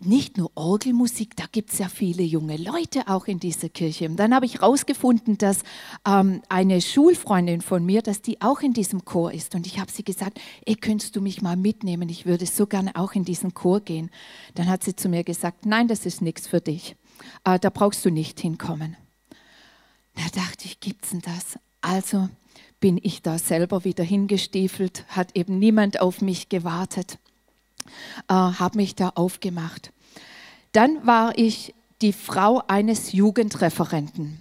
nicht 0.00 0.36
nur 0.36 0.50
Orgelmusik, 0.54 1.36
da 1.36 1.44
gibt 1.50 1.72
es 1.72 1.78
ja 1.78 1.88
viele 1.88 2.22
junge 2.22 2.56
Leute 2.56 3.06
auch 3.08 3.26
in 3.26 3.38
dieser 3.38 3.68
Kirche. 3.68 4.06
Und 4.06 4.16
dann 4.16 4.34
habe 4.34 4.44
ich 4.44 4.54
herausgefunden, 4.54 5.38
dass 5.38 5.62
ähm, 6.06 6.42
eine 6.48 6.80
Schulfreundin 6.80 7.60
von 7.60 7.84
mir, 7.84 8.02
dass 8.02 8.20
die 8.20 8.40
auch 8.40 8.60
in 8.60 8.72
diesem 8.72 9.04
Chor 9.04 9.32
ist. 9.32 9.54
Und 9.54 9.66
ich 9.66 9.78
habe 9.78 9.90
sie 9.90 10.04
gesagt, 10.04 10.40
ey, 10.66 10.74
könntest 10.74 11.16
du 11.16 11.20
mich 11.20 11.42
mal 11.42 11.56
mitnehmen? 11.56 12.08
Ich 12.08 12.26
würde 12.26 12.46
so 12.46 12.66
gerne 12.66 12.94
auch 12.96 13.12
in 13.12 13.24
diesen 13.24 13.54
Chor 13.54 13.80
gehen. 13.80 14.10
Dann 14.54 14.68
hat 14.68 14.82
sie 14.84 14.96
zu 14.96 15.08
mir 15.08 15.24
gesagt, 15.24 15.64
nein, 15.64 15.88
das 15.88 16.06
ist 16.06 16.20
nichts 16.20 16.46
für 16.46 16.60
dich. 16.60 16.96
Äh, 17.44 17.58
da 17.58 17.70
brauchst 17.70 18.04
du 18.04 18.10
nicht 18.10 18.40
hinkommen. 18.40 18.96
Da 20.16 20.22
dachte 20.34 20.66
ich, 20.66 20.80
gibt's 20.80 21.10
denn 21.10 21.20
das? 21.20 21.58
Also 21.80 22.28
bin 22.84 23.00
ich 23.02 23.22
da 23.22 23.38
selber 23.38 23.84
wieder 23.84 24.04
hingestiefelt, 24.04 25.06
hat 25.08 25.34
eben 25.34 25.58
niemand 25.58 26.02
auf 26.02 26.20
mich 26.20 26.50
gewartet, 26.50 27.16
äh, 28.28 28.34
habe 28.34 28.76
mich 28.76 28.94
da 28.94 29.08
aufgemacht. 29.14 29.90
Dann 30.72 31.06
war 31.06 31.32
ich 31.38 31.74
die 32.02 32.12
Frau 32.12 32.62
eines 32.68 33.12
Jugendreferenten. 33.12 34.38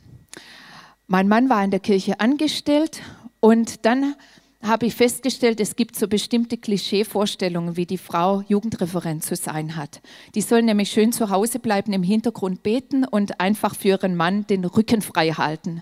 Mein 1.08 1.30
Mann 1.30 1.48
war 1.48 1.64
in 1.64 1.72
der 1.72 1.80
Kirche 1.80 2.20
angestellt 2.20 3.00
und 3.40 3.86
dann 3.86 4.14
habe 4.62 4.88
ich 4.88 4.96
festgestellt, 4.96 5.62
es 5.62 5.78
gibt 5.78 5.96
so 5.96 6.10
bestimmte 6.10 6.58
Klischeevorstellungen, 6.58 7.78
wie 7.78 7.86
die 7.86 7.98
Frau 7.98 8.44
Jugendreferent 8.50 9.24
zu 9.24 9.38
sein 9.38 9.78
hat. 9.78 10.02
Die 10.36 10.42
soll 10.42 10.64
nämlich 10.64 10.92
schön 10.92 11.14
zu 11.14 11.30
Hause 11.30 11.60
bleiben, 11.60 11.94
im 11.94 12.04
Hintergrund 12.04 12.62
beten 12.62 13.06
und 13.06 13.40
einfach 13.40 13.74
für 13.74 13.88
ihren 13.88 14.18
Mann 14.18 14.46
den 14.48 14.66
Rücken 14.66 15.02
frei 15.02 15.32
halten. 15.32 15.82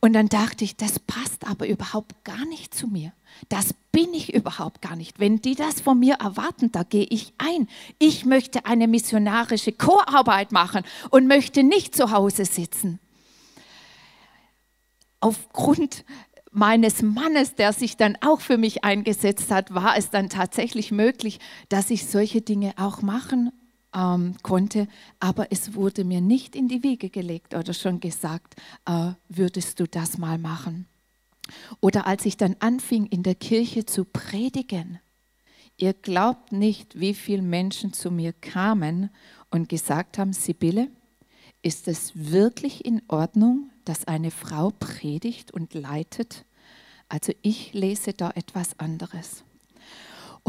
Und 0.00 0.12
dann 0.12 0.28
dachte 0.28 0.64
ich, 0.64 0.76
das 0.76 0.98
passt 1.00 1.46
aber 1.46 1.66
überhaupt 1.66 2.24
gar 2.24 2.44
nicht 2.46 2.74
zu 2.74 2.86
mir. 2.86 3.12
Das 3.48 3.74
bin 3.92 4.14
ich 4.14 4.32
überhaupt 4.32 4.80
gar 4.80 4.96
nicht. 4.96 5.18
Wenn 5.18 5.40
die 5.40 5.54
das 5.54 5.80
von 5.80 5.98
mir 5.98 6.14
erwarten, 6.14 6.70
da 6.70 6.84
gehe 6.84 7.06
ich 7.08 7.32
ein. 7.38 7.68
Ich 7.98 8.24
möchte 8.24 8.64
eine 8.64 8.86
missionarische 8.86 9.72
Chorarbeit 9.72 10.52
machen 10.52 10.84
und 11.10 11.26
möchte 11.26 11.62
nicht 11.62 11.96
zu 11.96 12.12
Hause 12.12 12.44
sitzen. 12.44 13.00
Aufgrund 15.20 16.04
meines 16.52 17.02
Mannes, 17.02 17.56
der 17.56 17.72
sich 17.72 17.96
dann 17.96 18.16
auch 18.20 18.40
für 18.40 18.56
mich 18.56 18.84
eingesetzt 18.84 19.50
hat, 19.50 19.74
war 19.74 19.96
es 19.96 20.10
dann 20.10 20.28
tatsächlich 20.28 20.92
möglich, 20.92 21.40
dass 21.68 21.90
ich 21.90 22.06
solche 22.06 22.40
Dinge 22.40 22.72
auch 22.76 23.02
machen 23.02 23.52
ähm, 23.94 24.34
konnte. 24.42 24.88
Aber 25.20 25.50
es 25.50 25.74
wurde 25.74 26.04
mir 26.04 26.20
nicht 26.20 26.56
in 26.56 26.68
die 26.68 26.82
Wiege 26.82 27.10
gelegt 27.10 27.54
oder 27.54 27.74
schon 27.74 28.00
gesagt, 28.00 28.56
äh, 28.86 29.12
würdest 29.28 29.80
du 29.80 29.86
das 29.86 30.18
mal 30.18 30.38
machen. 30.38 30.86
Oder 31.80 32.06
als 32.06 32.26
ich 32.26 32.36
dann 32.36 32.56
anfing, 32.60 33.06
in 33.06 33.22
der 33.22 33.34
Kirche 33.34 33.86
zu 33.86 34.04
predigen, 34.04 35.00
ihr 35.76 35.94
glaubt 35.94 36.52
nicht, 36.52 37.00
wie 37.00 37.14
viele 37.14 37.42
Menschen 37.42 37.92
zu 37.92 38.10
mir 38.10 38.32
kamen 38.32 39.10
und 39.50 39.68
gesagt 39.68 40.18
haben, 40.18 40.32
Sibylle, 40.32 40.88
ist 41.62 41.88
es 41.88 42.12
wirklich 42.14 42.84
in 42.84 43.02
Ordnung, 43.08 43.70
dass 43.84 44.06
eine 44.06 44.30
Frau 44.30 44.70
predigt 44.70 45.50
und 45.50 45.74
leitet? 45.74 46.44
Also 47.08 47.32
ich 47.42 47.72
lese 47.72 48.12
da 48.12 48.30
etwas 48.30 48.78
anderes. 48.78 49.44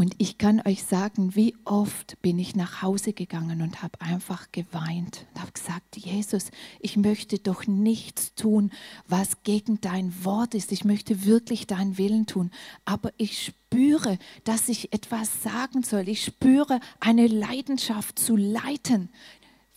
Und 0.00 0.14
ich 0.16 0.38
kann 0.38 0.62
euch 0.64 0.84
sagen, 0.84 1.36
wie 1.36 1.54
oft 1.66 2.16
bin 2.22 2.38
ich 2.38 2.56
nach 2.56 2.80
Hause 2.80 3.12
gegangen 3.12 3.60
und 3.60 3.82
habe 3.82 4.00
einfach 4.00 4.50
geweint 4.50 5.26
und 5.34 5.42
habe 5.42 5.52
gesagt, 5.52 5.94
Jesus, 5.94 6.50
ich 6.78 6.96
möchte 6.96 7.38
doch 7.38 7.66
nichts 7.66 8.34
tun, 8.34 8.70
was 9.08 9.42
gegen 9.42 9.78
dein 9.82 10.24
Wort 10.24 10.54
ist. 10.54 10.72
Ich 10.72 10.86
möchte 10.86 11.26
wirklich 11.26 11.66
deinen 11.66 11.98
Willen 11.98 12.24
tun. 12.24 12.50
Aber 12.86 13.12
ich 13.18 13.44
spüre, 13.44 14.18
dass 14.44 14.70
ich 14.70 14.90
etwas 14.94 15.42
sagen 15.42 15.82
soll. 15.82 16.08
Ich 16.08 16.24
spüre 16.24 16.80
eine 16.98 17.26
Leidenschaft 17.26 18.18
zu 18.18 18.36
leiten. 18.36 19.10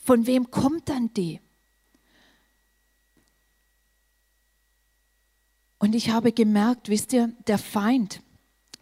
Von 0.05 0.25
wem 0.25 0.49
kommt 0.49 0.87
dann 0.87 1.13
die? 1.13 1.41
Und 5.79 5.93
ich 5.95 6.11
habe 6.11 6.31
gemerkt, 6.31 6.87
wisst 6.87 7.11
ihr, 7.11 7.33
der 7.45 7.57
Feind, 7.57 8.21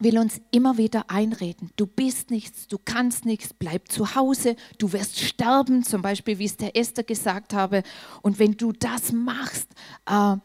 will 0.04 0.18
uns 0.18 0.42
immer 0.52 0.78
wieder 0.78 1.10
einreden, 1.10 1.72
du 1.76 1.86
bist 1.86 2.32
nichts, 2.32 2.68
du 2.68 2.78
kannst 2.84 3.26
nichts, 3.26 3.54
bleib 3.54 3.92
zu 3.92 4.16
Hause, 4.16 4.56
du 4.78 4.94
wirst 4.94 5.20
sterben, 5.20 5.84
zum 5.84 6.02
Beispiel 6.02 6.40
wie 6.40 6.46
es 6.46 6.58
der 6.58 6.76
Esther 6.76 7.04
gesagt 7.04 7.54
habe. 7.54 7.84
Und 8.22 8.40
wenn 8.40 8.58
du 8.58 8.72
das 8.72 9.12
machst, 9.12 9.70
äh, 10.06 10.36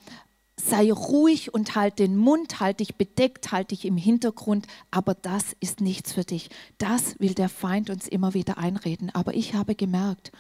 sei 0.59 0.91
ruhig 0.91 1.53
und 1.53 1.75
halt 1.75 1.99
den 1.99 2.17
Mund, 2.17 2.61
halt 2.61 2.81
dich 2.81 2.97
bedeckt, 2.97 3.53
halt 3.53 3.71
dich 3.71 3.85
im 3.85 3.97
Hintergrund, 3.97 4.67
aber 4.91 5.15
das 5.15 5.55
ist 5.61 5.81
nichts 5.81 6.13
für 6.13 6.25
dich. 6.25 6.49
Das 6.79 7.19
will 7.21 7.35
der 7.35 7.49
Feind 7.49 7.91
uns 7.91 8.09
immer 8.09 8.35
wieder 8.35 8.59
einreden. 8.59 9.11
Aber 9.15 9.35
ich 9.35 9.55
habe 9.55 9.75
gemerkt, 9.75 10.33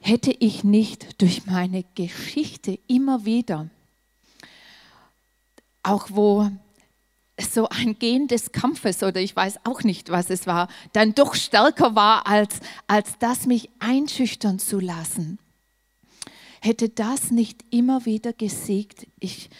hätte 0.00 0.32
ich 0.32 0.64
nicht 0.64 1.20
durch 1.20 1.46
meine 1.46 1.84
Geschichte 1.94 2.78
immer 2.86 3.24
wieder, 3.24 3.68
auch 5.82 6.08
wo 6.10 6.50
so 7.40 7.68
ein 7.68 7.98
Gen 7.98 8.26
des 8.26 8.52
Kampfes 8.52 9.02
oder 9.02 9.20
ich 9.20 9.34
weiß 9.34 9.60
auch 9.64 9.82
nicht, 9.82 10.10
was 10.10 10.30
es 10.30 10.46
war, 10.46 10.68
dann 10.92 11.14
doch 11.14 11.34
stärker 11.34 11.94
war, 11.94 12.26
als, 12.26 12.60
als 12.86 13.18
das 13.18 13.46
mich 13.46 13.70
einschüchtern 13.78 14.58
zu 14.58 14.80
lassen. 14.80 15.38
Hätte 16.60 16.88
das 16.88 17.30
nicht 17.30 17.64
immer 17.70 18.04
wieder 18.04 18.32
gesiegt? 18.32 19.06
Ich, 19.20 19.50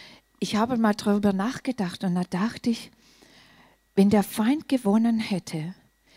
ich 0.41 0.57
habe 0.57 0.77
mal 0.77 0.95
darüber 0.95 1.33
nachgedacht 1.33 2.03
und 2.05 2.15
da 2.17 2.25
dachte 2.25 2.71
ich, 2.71 2.91
wenn 3.95 4.11
der 4.11 4.23
Feind 4.23 4.69
gewonnen 4.69 5.19
hätte, 5.19 5.75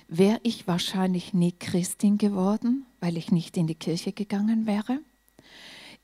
wäre 0.07 0.39
ich 0.43 0.67
wahrscheinlich 0.67 1.33
nie 1.33 1.53
Christin 1.53 2.17
geworden, 2.17 2.85
weil 2.99 3.17
ich 3.17 3.31
nicht 3.31 3.57
in 3.57 3.67
die 3.67 3.75
Kirche 3.75 4.11
gegangen 4.11 4.65
wäre. 4.65 4.99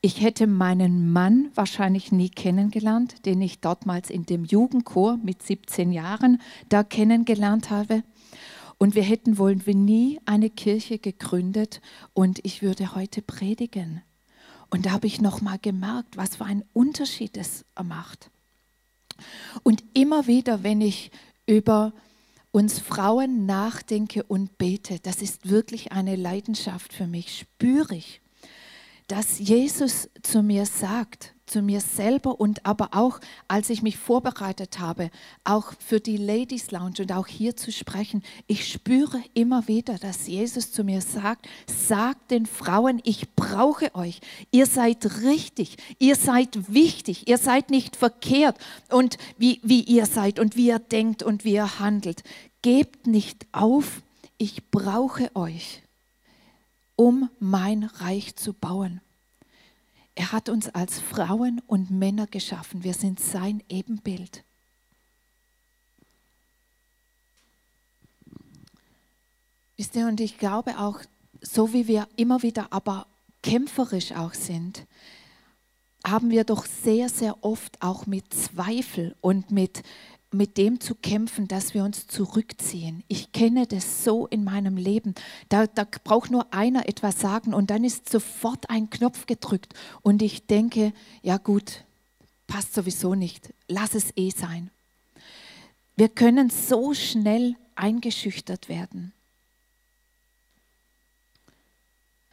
Ich 0.00 0.20
hätte 0.20 0.46
meinen 0.46 1.12
Mann 1.12 1.50
wahrscheinlich 1.56 2.12
nie 2.12 2.28
kennengelernt, 2.28 3.26
den 3.26 3.42
ich 3.42 3.58
dortmals 3.58 4.10
in 4.10 4.24
dem 4.26 4.44
Jugendchor 4.44 5.16
mit 5.16 5.42
17 5.42 5.90
Jahren 5.90 6.40
da 6.68 6.84
kennengelernt 6.84 7.70
habe. 7.70 8.04
Und 8.78 8.94
wir 8.94 9.02
hätten 9.02 9.38
wohl 9.38 9.56
nie 9.56 10.20
eine 10.24 10.50
Kirche 10.50 11.00
gegründet 11.00 11.80
und 12.14 12.38
ich 12.44 12.62
würde 12.62 12.94
heute 12.94 13.22
predigen. 13.22 14.02
Und 14.70 14.86
da 14.86 14.92
habe 14.92 15.08
ich 15.08 15.20
noch 15.20 15.40
mal 15.40 15.58
gemerkt, 15.58 16.16
was 16.16 16.36
für 16.36 16.44
ein 16.44 16.62
Unterschied 16.74 17.36
es 17.36 17.64
macht. 17.82 18.30
Und 19.64 19.82
immer 19.94 20.28
wieder, 20.28 20.62
wenn 20.62 20.80
ich 20.80 21.10
über 21.44 21.92
uns 22.52 22.78
Frauen 22.78 23.46
nachdenke 23.46 24.22
und 24.22 24.58
bete, 24.58 25.00
das 25.00 25.22
ist 25.22 25.48
wirklich 25.48 25.90
eine 25.90 26.14
Leidenschaft 26.14 26.92
für 26.92 27.08
mich, 27.08 27.36
spüre 27.36 27.96
ich, 27.96 28.20
dass 29.08 29.38
Jesus 29.38 30.10
zu 30.22 30.42
mir 30.42 30.66
sagt, 30.66 31.34
zu 31.46 31.62
mir 31.62 31.80
selber 31.80 32.38
und 32.38 32.66
aber 32.66 32.90
auch, 32.92 33.20
als 33.48 33.70
ich 33.70 33.80
mich 33.80 33.96
vorbereitet 33.96 34.78
habe, 34.78 35.10
auch 35.44 35.72
für 35.78 35.98
die 35.98 36.18
Ladies 36.18 36.70
Lounge 36.70 36.96
und 37.00 37.12
auch 37.12 37.26
hier 37.26 37.56
zu 37.56 37.72
sprechen, 37.72 38.22
ich 38.46 38.70
spüre 38.70 39.22
immer 39.32 39.66
wieder, 39.66 39.96
dass 39.96 40.26
Jesus 40.26 40.72
zu 40.72 40.84
mir 40.84 41.00
sagt, 41.00 41.48
sagt 41.66 42.30
den 42.30 42.44
Frauen, 42.44 43.00
ich 43.02 43.34
brauche 43.34 43.94
euch. 43.94 44.20
Ihr 44.50 44.66
seid 44.66 45.22
richtig, 45.22 45.78
ihr 45.98 46.14
seid 46.14 46.72
wichtig, 46.72 47.28
ihr 47.28 47.38
seid 47.38 47.70
nicht 47.70 47.96
verkehrt 47.96 48.58
und 48.90 49.16
wie, 49.38 49.58
wie 49.62 49.80
ihr 49.80 50.04
seid 50.04 50.38
und 50.38 50.54
wie 50.54 50.66
ihr 50.66 50.78
denkt 50.78 51.22
und 51.22 51.46
wie 51.46 51.54
ihr 51.54 51.80
handelt. 51.80 52.22
Gebt 52.60 53.06
nicht 53.06 53.46
auf, 53.52 54.02
ich 54.36 54.70
brauche 54.70 55.34
euch 55.34 55.82
um 56.98 57.30
mein 57.38 57.84
Reich 57.84 58.34
zu 58.34 58.52
bauen. 58.52 59.00
Er 60.16 60.32
hat 60.32 60.48
uns 60.48 60.68
als 60.68 60.98
Frauen 60.98 61.62
und 61.68 61.92
Männer 61.92 62.26
geschaffen. 62.26 62.82
Wir 62.82 62.92
sind 62.92 63.20
sein 63.20 63.62
Ebenbild. 63.68 64.42
Wisst 69.76 69.94
ihr, 69.94 70.08
und 70.08 70.18
ich 70.20 70.38
glaube 70.38 70.76
auch, 70.80 71.00
so 71.40 71.72
wie 71.72 71.86
wir 71.86 72.08
immer 72.16 72.42
wieder 72.42 72.72
aber 72.72 73.06
kämpferisch 73.44 74.10
auch 74.10 74.34
sind, 74.34 74.84
haben 76.04 76.30
wir 76.30 76.42
doch 76.42 76.66
sehr, 76.66 77.08
sehr 77.08 77.44
oft 77.44 77.80
auch 77.80 78.06
mit 78.06 78.34
Zweifel 78.34 79.14
und 79.20 79.52
mit 79.52 79.84
mit 80.30 80.58
dem 80.58 80.80
zu 80.80 80.94
kämpfen, 80.94 81.48
dass 81.48 81.74
wir 81.74 81.84
uns 81.84 82.06
zurückziehen. 82.06 83.02
Ich 83.08 83.32
kenne 83.32 83.66
das 83.66 84.04
so 84.04 84.26
in 84.26 84.44
meinem 84.44 84.76
Leben. 84.76 85.14
Da, 85.48 85.66
da 85.66 85.86
braucht 86.04 86.30
nur 86.30 86.52
einer 86.52 86.88
etwas 86.88 87.20
sagen 87.20 87.54
und 87.54 87.70
dann 87.70 87.84
ist 87.84 88.10
sofort 88.10 88.68
ein 88.68 88.90
Knopf 88.90 89.26
gedrückt 89.26 89.74
und 90.02 90.20
ich 90.22 90.46
denke, 90.46 90.92
ja 91.22 91.38
gut, 91.38 91.84
passt 92.46 92.74
sowieso 92.74 93.14
nicht, 93.14 93.54
lass 93.68 93.94
es 93.94 94.12
eh 94.16 94.30
sein. 94.30 94.70
Wir 95.96 96.08
können 96.08 96.50
so 96.50 96.94
schnell 96.94 97.56
eingeschüchtert 97.74 98.68
werden. 98.68 99.12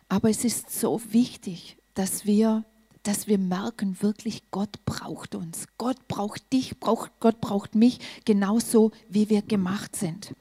Aber 0.08 0.30
es 0.30 0.44
ist 0.44 0.72
so 0.72 1.02
wichtig, 1.12 1.78
dass 1.94 2.26
wir 2.26 2.64
dass 3.08 3.28
wir 3.28 3.38
merken, 3.38 3.98
wirklich, 4.02 4.44
Gott 4.52 4.84
braucht 4.86 5.36
uns. 5.36 5.66
Gott 5.78 6.08
braucht 6.08 6.52
dich, 6.52 6.80
braucht, 6.80 7.12
Gott 7.20 7.40
braucht 7.40 7.76
mich 7.76 8.00
genauso, 8.26 8.92
wie 9.10 9.30
wir 9.30 9.42
gemacht 9.42 9.96
sind. 9.96 10.34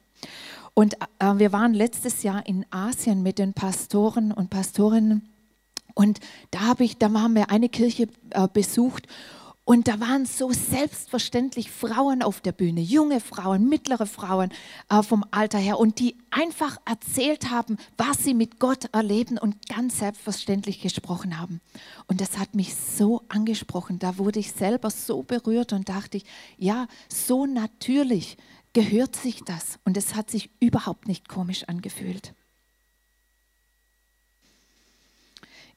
Und 0.72 0.94
äh, 1.18 1.34
wir 1.36 1.52
waren 1.52 1.74
letztes 1.74 2.22
Jahr 2.22 2.46
in 2.46 2.66
Asien 2.70 3.22
mit 3.22 3.38
den 3.38 3.52
Pastoren 3.52 4.32
und 4.32 4.50
Pastorinnen. 4.50 5.28
Und 5.94 6.18
da, 6.50 6.60
habe 6.60 6.84
ich, 6.84 6.98
da 6.98 7.12
haben 7.12 7.34
wir 7.34 7.50
eine 7.50 7.68
Kirche 7.68 8.08
äh, 8.30 8.48
besucht 8.52 9.06
und 9.66 9.88
da 9.88 9.98
waren 9.98 10.26
so 10.26 10.52
selbstverständlich 10.52 11.70
Frauen 11.70 12.22
auf 12.22 12.42
der 12.42 12.52
Bühne, 12.52 12.82
junge 12.82 13.18
Frauen, 13.18 13.66
mittlere 13.66 14.04
Frauen 14.04 14.52
äh, 14.90 15.02
vom 15.02 15.24
Alter 15.30 15.56
her 15.58 15.78
und 15.78 16.00
die 16.00 16.16
einfach 16.30 16.76
erzählt 16.84 17.50
haben, 17.50 17.78
was 17.96 18.18
sie 18.18 18.34
mit 18.34 18.60
Gott 18.60 18.90
erleben 18.92 19.38
und 19.38 19.66
ganz 19.68 20.00
selbstverständlich 20.00 20.82
gesprochen 20.82 21.40
haben. 21.40 21.62
Und 22.08 22.20
das 22.20 22.36
hat 22.36 22.54
mich 22.54 22.74
so 22.74 23.22
angesprochen. 23.28 23.98
Da 23.98 24.18
wurde 24.18 24.40
ich 24.40 24.52
selber 24.52 24.90
so 24.90 25.22
berührt 25.22 25.72
und 25.72 25.88
dachte 25.88 26.18
ich, 26.18 26.24
ja, 26.58 26.86
so 27.08 27.46
natürlich 27.46 28.36
gehört 28.74 29.16
sich 29.16 29.44
das. 29.44 29.78
Und 29.84 29.96
es 29.96 30.14
hat 30.14 30.30
sich 30.30 30.50
überhaupt 30.60 31.08
nicht 31.08 31.26
komisch 31.26 31.64
angefühlt. 31.64 32.34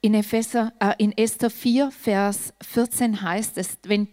In, 0.02 0.14
Epheser, 0.14 0.74
äh, 0.80 0.94
in 0.98 1.18
Esther 1.18 1.50
4, 1.50 1.92
Vers 1.92 2.54
14 2.62 3.22
heißt 3.22 3.58
es, 3.58 3.78
wenn, 3.84 4.08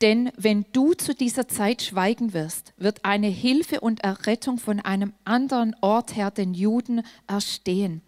denn 0.00 0.32
wenn 0.36 0.66
du 0.72 0.94
zu 0.94 1.14
dieser 1.14 1.46
Zeit 1.46 1.82
schweigen 1.82 2.32
wirst, 2.32 2.72
wird 2.76 3.04
eine 3.04 3.28
Hilfe 3.28 3.80
und 3.80 4.02
Errettung 4.02 4.58
von 4.58 4.80
einem 4.80 5.12
anderen 5.24 5.76
Ort 5.80 6.16
her 6.16 6.30
den 6.30 6.54
Juden 6.54 7.02
erstehen. 7.28 8.02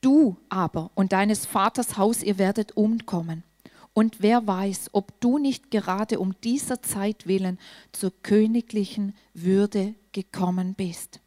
Du 0.00 0.38
aber 0.48 0.90
und 0.94 1.12
deines 1.12 1.46
Vaters 1.46 1.96
Haus, 1.96 2.22
ihr 2.22 2.38
werdet 2.38 2.76
umkommen. 2.76 3.44
Und 3.92 4.22
wer 4.22 4.46
weiß, 4.46 4.90
ob 4.92 5.20
du 5.20 5.38
nicht 5.38 5.70
gerade 5.70 6.18
um 6.18 6.34
dieser 6.42 6.82
Zeit 6.82 7.26
willen 7.26 7.58
zur 7.92 8.12
königlichen 8.22 9.14
Würde 9.34 9.94
gekommen 10.12 10.74
bist. 10.74 11.20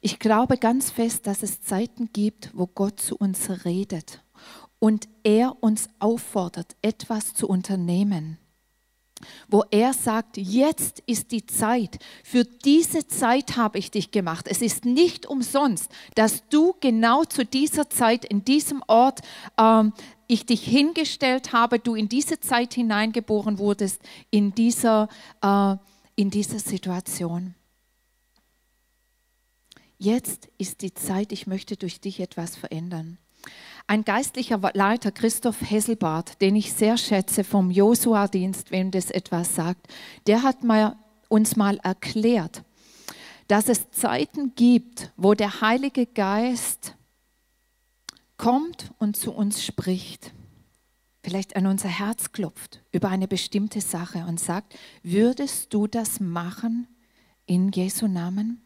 Ich 0.00 0.18
glaube 0.18 0.56
ganz 0.56 0.90
fest, 0.90 1.26
dass 1.26 1.42
es 1.42 1.62
Zeiten 1.62 2.10
gibt, 2.12 2.50
wo 2.54 2.66
Gott 2.66 3.00
zu 3.00 3.16
uns 3.16 3.64
redet 3.64 4.22
und 4.78 5.08
er 5.24 5.62
uns 5.62 5.88
auffordert, 5.98 6.76
etwas 6.82 7.34
zu 7.34 7.48
unternehmen 7.48 8.38
wo 9.48 9.64
er 9.70 9.92
sagt, 9.92 10.36
jetzt 10.36 11.02
ist 11.06 11.32
die 11.32 11.46
Zeit, 11.46 11.98
für 12.24 12.44
diese 12.44 13.06
Zeit 13.06 13.56
habe 13.56 13.78
ich 13.78 13.90
dich 13.90 14.10
gemacht. 14.10 14.46
Es 14.48 14.62
ist 14.62 14.84
nicht 14.84 15.26
umsonst, 15.26 15.90
dass 16.14 16.48
du 16.48 16.74
genau 16.80 17.24
zu 17.24 17.44
dieser 17.44 17.90
Zeit 17.90 18.24
in 18.24 18.44
diesem 18.44 18.82
Ort 18.86 19.20
ähm, 19.58 19.92
ich 20.26 20.46
dich 20.46 20.64
hingestellt 20.64 21.52
habe, 21.52 21.78
du 21.78 21.94
in 21.94 22.08
diese 22.08 22.40
Zeit 22.40 22.74
hineingeboren 22.74 23.58
wurdest, 23.58 24.00
in 24.30 24.54
dieser, 24.54 25.08
äh, 25.42 25.76
in 26.16 26.30
dieser 26.30 26.58
Situation. 26.58 27.54
Jetzt 30.02 30.48
ist 30.56 30.80
die 30.80 30.94
Zeit, 30.94 31.30
ich 31.30 31.46
möchte 31.46 31.76
durch 31.76 32.00
dich 32.00 32.20
etwas 32.20 32.56
verändern. 32.56 33.18
Ein 33.86 34.02
geistlicher 34.02 34.58
Leiter, 34.72 35.12
Christoph 35.12 35.60
Hesselbart, 35.60 36.40
den 36.40 36.56
ich 36.56 36.72
sehr 36.72 36.96
schätze 36.96 37.44
vom 37.44 37.70
Josua-Dienst, 37.70 38.70
wem 38.70 38.92
das 38.92 39.10
etwas 39.10 39.54
sagt, 39.54 39.88
der 40.26 40.42
hat 40.42 40.64
mal, 40.64 40.96
uns 41.28 41.54
mal 41.54 41.76
erklärt, 41.82 42.62
dass 43.46 43.68
es 43.68 43.90
Zeiten 43.90 44.54
gibt, 44.54 45.12
wo 45.18 45.34
der 45.34 45.60
Heilige 45.60 46.06
Geist 46.06 46.96
kommt 48.38 48.92
und 48.98 49.18
zu 49.18 49.34
uns 49.34 49.62
spricht, 49.62 50.32
vielleicht 51.22 51.56
an 51.56 51.66
unser 51.66 51.90
Herz 51.90 52.32
klopft 52.32 52.82
über 52.90 53.10
eine 53.10 53.28
bestimmte 53.28 53.82
Sache 53.82 54.24
und 54.26 54.40
sagt, 54.40 54.74
würdest 55.02 55.74
du 55.74 55.86
das 55.86 56.20
machen 56.20 56.88
in 57.44 57.70
Jesu 57.70 58.06
Namen? 58.06 58.62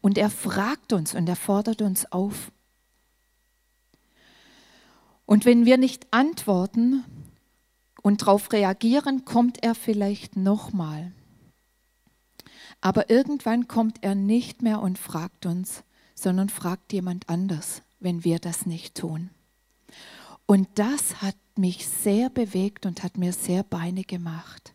Und 0.00 0.18
er 0.18 0.30
fragt 0.30 0.92
uns 0.92 1.14
und 1.14 1.28
er 1.28 1.36
fordert 1.36 1.82
uns 1.82 2.10
auf. 2.12 2.50
Und 5.26 5.44
wenn 5.44 5.64
wir 5.64 5.76
nicht 5.76 6.12
antworten 6.12 7.04
und 8.02 8.22
darauf 8.22 8.52
reagieren, 8.52 9.24
kommt 9.24 9.62
er 9.62 9.74
vielleicht 9.74 10.36
nochmal. 10.36 11.12
Aber 12.80 13.10
irgendwann 13.10 13.68
kommt 13.68 14.02
er 14.02 14.14
nicht 14.14 14.62
mehr 14.62 14.80
und 14.80 14.98
fragt 14.98 15.46
uns, 15.46 15.84
sondern 16.14 16.48
fragt 16.48 16.92
jemand 16.92 17.28
anders, 17.28 17.82
wenn 18.00 18.24
wir 18.24 18.38
das 18.38 18.66
nicht 18.66 18.96
tun. 18.96 19.30
Und 20.46 20.68
das 20.74 21.22
hat 21.22 21.36
mich 21.56 21.86
sehr 21.86 22.30
bewegt 22.30 22.86
und 22.86 23.02
hat 23.02 23.16
mir 23.16 23.32
sehr 23.32 23.62
Beine 23.62 24.02
gemacht. 24.02 24.74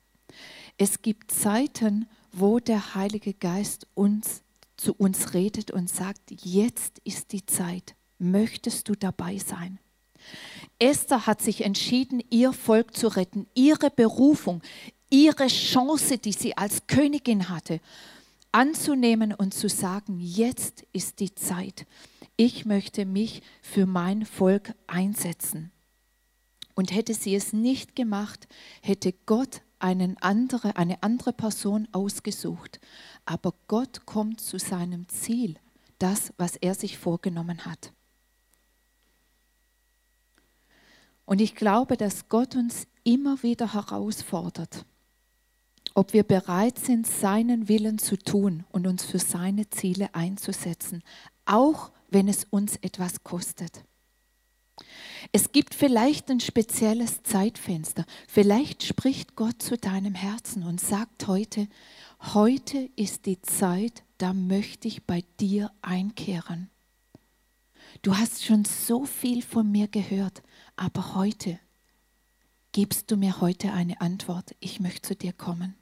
Es 0.77 1.01
gibt 1.01 1.31
Zeiten, 1.31 2.07
wo 2.31 2.59
der 2.59 2.95
Heilige 2.95 3.33
Geist 3.33 3.87
uns 3.93 4.41
zu 4.85 4.93
uns 4.93 5.33
redet 5.33 5.71
und 5.71 5.89
sagt, 5.89 6.29
jetzt 6.29 6.99
ist 6.99 7.31
die 7.31 7.43
Zeit, 7.43 7.95
möchtest 8.19 8.87
du 8.87 8.93
dabei 8.93 9.39
sein? 9.39 9.79
Esther 10.77 11.25
hat 11.25 11.41
sich 11.41 11.65
entschieden, 11.65 12.21
ihr 12.29 12.53
Volk 12.53 12.95
zu 12.95 13.07
retten, 13.07 13.47
ihre 13.55 13.89
Berufung, 13.89 14.61
ihre 15.09 15.47
Chance, 15.47 16.19
die 16.19 16.33
sie 16.33 16.55
als 16.55 16.85
Königin 16.85 17.49
hatte, 17.49 17.79
anzunehmen 18.51 19.33
und 19.33 19.55
zu 19.55 19.69
sagen, 19.69 20.19
jetzt 20.19 20.85
ist 20.93 21.19
die 21.19 21.33
Zeit. 21.33 21.87
Ich 22.37 22.65
möchte 22.65 23.05
mich 23.05 23.41
für 23.63 23.87
mein 23.87 24.23
Volk 24.23 24.75
einsetzen. 24.85 25.71
Und 26.75 26.93
hätte 26.93 27.15
sie 27.15 27.33
es 27.33 27.53
nicht 27.53 27.95
gemacht, 27.95 28.47
hätte 28.83 29.15
Gott 29.25 29.61
einen 29.79 30.17
andere, 30.21 30.75
eine 30.77 31.01
andere 31.03 31.33
Person 31.33 31.87
ausgesucht. 31.91 32.79
Aber 33.25 33.53
Gott 33.67 34.05
kommt 34.05 34.41
zu 34.41 34.59
seinem 34.59 35.07
Ziel, 35.09 35.55
das, 35.99 36.33
was 36.37 36.55
er 36.55 36.75
sich 36.75 36.97
vorgenommen 36.97 37.65
hat. 37.65 37.91
Und 41.25 41.41
ich 41.41 41.55
glaube, 41.55 41.97
dass 41.97 42.29
Gott 42.29 42.55
uns 42.55 42.87
immer 43.03 43.41
wieder 43.43 43.73
herausfordert, 43.73 44.85
ob 45.93 46.13
wir 46.13 46.23
bereit 46.23 46.77
sind, 46.77 47.07
seinen 47.07 47.67
Willen 47.67 47.97
zu 47.97 48.17
tun 48.17 48.65
und 48.71 48.85
uns 48.85 49.05
für 49.05 49.19
seine 49.19 49.69
Ziele 49.69 50.13
einzusetzen, 50.13 51.03
auch 51.45 51.91
wenn 52.09 52.27
es 52.27 52.43
uns 52.45 52.75
etwas 52.77 53.23
kostet. 53.23 53.83
Es 55.37 55.51
gibt 55.51 55.75
vielleicht 55.75 56.31
ein 56.31 56.39
spezielles 56.39 57.21
Zeitfenster. 57.23 58.05
Vielleicht 58.25 58.83
spricht 58.83 59.35
Gott 59.35 59.61
zu 59.61 59.75
deinem 59.75 60.15
Herzen 60.15 60.63
und 60.63 60.79
sagt 60.79 61.27
heute, 61.27 61.67
heute 62.33 62.89
ist 62.95 63.25
die 63.25 63.41
Zeit, 63.41 64.03
da 64.17 64.31
möchte 64.31 64.87
ich 64.87 65.03
bei 65.03 65.25
dir 65.41 65.73
einkehren. 65.81 66.69
Du 68.01 68.15
hast 68.15 68.45
schon 68.45 68.63
so 68.63 69.03
viel 69.03 69.41
von 69.41 69.69
mir 69.69 69.89
gehört, 69.89 70.41
aber 70.77 71.15
heute 71.15 71.59
gibst 72.71 73.11
du 73.11 73.17
mir 73.17 73.41
heute 73.41 73.73
eine 73.73 73.99
Antwort, 73.99 74.55
ich 74.61 74.79
möchte 74.79 75.09
zu 75.09 75.15
dir 75.17 75.33
kommen. 75.33 75.75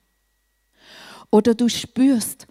Oder 1.30 1.54
du 1.54 1.70
spürst, 1.70 2.48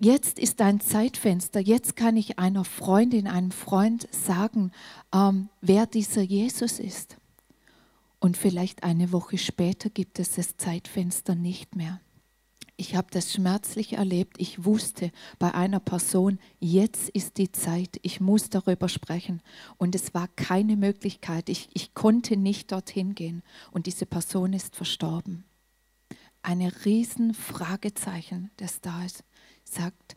jetzt 0.00 0.38
ist 0.38 0.58
dein 0.60 0.80
Zeitfenster, 0.80 1.60
jetzt 1.60 1.94
kann 1.94 2.16
ich 2.16 2.38
einer 2.38 2.64
Freundin, 2.64 3.28
einem 3.28 3.52
Freund 3.52 4.08
sagen, 4.12 4.72
ähm, 5.14 5.48
wer 5.60 5.86
dieser 5.86 6.22
Jesus 6.22 6.80
ist. 6.80 7.16
Und 8.18 8.36
vielleicht 8.36 8.82
eine 8.82 9.12
Woche 9.12 9.38
später 9.38 9.88
gibt 9.88 10.18
es 10.18 10.32
das 10.32 10.56
Zeitfenster 10.56 11.34
nicht 11.34 11.76
mehr. 11.76 12.00
Ich 12.80 12.96
habe 12.96 13.08
das 13.10 13.34
schmerzlich 13.34 13.92
erlebt. 13.92 14.36
Ich 14.38 14.64
wusste 14.64 15.12
bei 15.38 15.52
einer 15.52 15.80
Person, 15.80 16.38
jetzt 16.60 17.10
ist 17.10 17.36
die 17.36 17.52
Zeit, 17.52 17.98
ich 18.00 18.22
muss 18.22 18.48
darüber 18.48 18.88
sprechen. 18.88 19.42
Und 19.76 19.94
es 19.94 20.14
war 20.14 20.28
keine 20.28 20.76
Möglichkeit. 20.76 21.50
Ich, 21.50 21.68
ich 21.74 21.92
konnte 21.92 22.38
nicht 22.38 22.72
dorthin 22.72 23.14
gehen. 23.14 23.42
Und 23.70 23.84
diese 23.84 24.06
Person 24.06 24.54
ist 24.54 24.76
verstorben. 24.76 25.44
Eine 26.42 26.86
riesen 26.86 27.34
Fragezeichen, 27.34 28.50
das 28.56 28.80
da 28.80 29.04
ist, 29.04 29.24
sagt, 29.70 30.16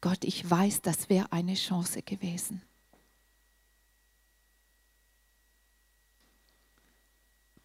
Gott, 0.00 0.24
ich 0.24 0.48
weiß, 0.48 0.82
das 0.82 1.08
wäre 1.08 1.32
eine 1.32 1.54
Chance 1.54 2.02
gewesen. 2.02 2.62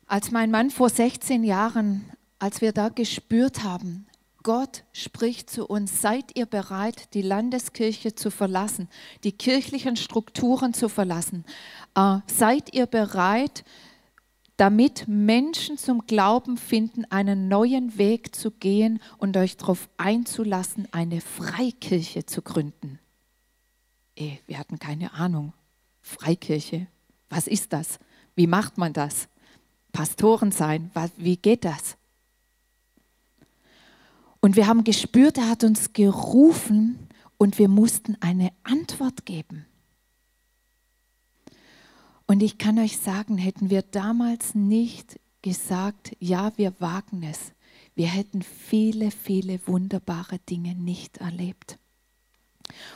Als 0.08 0.32
mein 0.32 0.52
Mann 0.52 0.72
vor 0.72 0.90
16 0.90 1.44
Jahren 1.44 2.12
als 2.42 2.60
wir 2.60 2.72
da 2.72 2.90
gespürt 2.90 3.64
haben, 3.64 4.08
Gott 4.42 4.84
spricht 4.94 5.52
zu 5.52 5.68
uns, 5.68 6.02
seid 6.02 6.36
ihr 6.36 6.48
bereit, 6.48 7.14
die 7.14 7.22
Landeskirche 7.22 8.16
zu 8.16 8.32
verlassen, 8.32 8.90
die 9.24 9.32
kirchlichen 9.32 9.96
Strukturen 9.96 10.74
zu 10.74 10.90
verlassen? 10.90 11.46
Äh, 11.94 12.18
seid 12.26 12.74
ihr 12.74 12.88
bereit, 12.88 13.64
damit 14.62 15.08
Menschen 15.08 15.80
zum 15.80 16.06
Glauben 16.06 16.56
finden, 16.56 17.06
einen 17.06 17.48
neuen 17.48 17.98
Weg 17.98 18.36
zu 18.36 18.52
gehen 18.52 19.02
und 19.18 19.36
euch 19.36 19.58
darauf 19.58 19.90
einzulassen, 19.98 20.88
eine 20.92 21.20
Freikirche 21.20 22.28
zu 22.28 22.44
gründen? 22.44 23.00
Ey, 24.16 24.40
wir 24.46 24.60
hatten 24.60 24.78
keine 24.78 25.14
Ahnung. 25.14 25.54
Freikirche, 26.04 26.86
was 27.28 27.48
ist 27.48 27.74
das? 27.74 27.98
Wie 28.36 28.46
macht 28.46 28.78
man 28.78 28.94
das? 28.94 29.30
Pastoren 29.94 30.52
sein, 30.52 30.92
wie 31.18 31.38
geht 31.38 31.66
das? 31.66 31.98
Und 34.42 34.56
wir 34.56 34.68
haben 34.68 34.84
gespürt, 34.84 35.40
er 35.40 35.50
hat 35.50 35.64
uns 35.64 35.92
gerufen 35.92 37.08
und 37.40 37.58
wir 37.58 37.68
mussten 37.68 38.16
eine 38.20 38.52
Antwort 38.62 39.26
geben. 39.26 39.66
Und 42.32 42.42
ich 42.42 42.58
kann 42.58 42.80
euch 42.80 42.98
sagen, 42.98 43.38
hätten 43.38 43.70
wir 43.70 43.82
damals 43.82 44.56
nicht 44.56 45.20
gesagt, 45.42 46.16
ja, 46.22 46.54
wir 46.56 46.74
wagen 46.80 47.24
es, 47.24 47.52
wir 47.94 48.08
hätten 48.08 48.42
viele, 48.42 49.12
viele 49.12 49.60
wunderbare 49.68 50.40
Dinge 50.40 50.74
nicht 50.74 51.18
erlebt. 51.18 51.78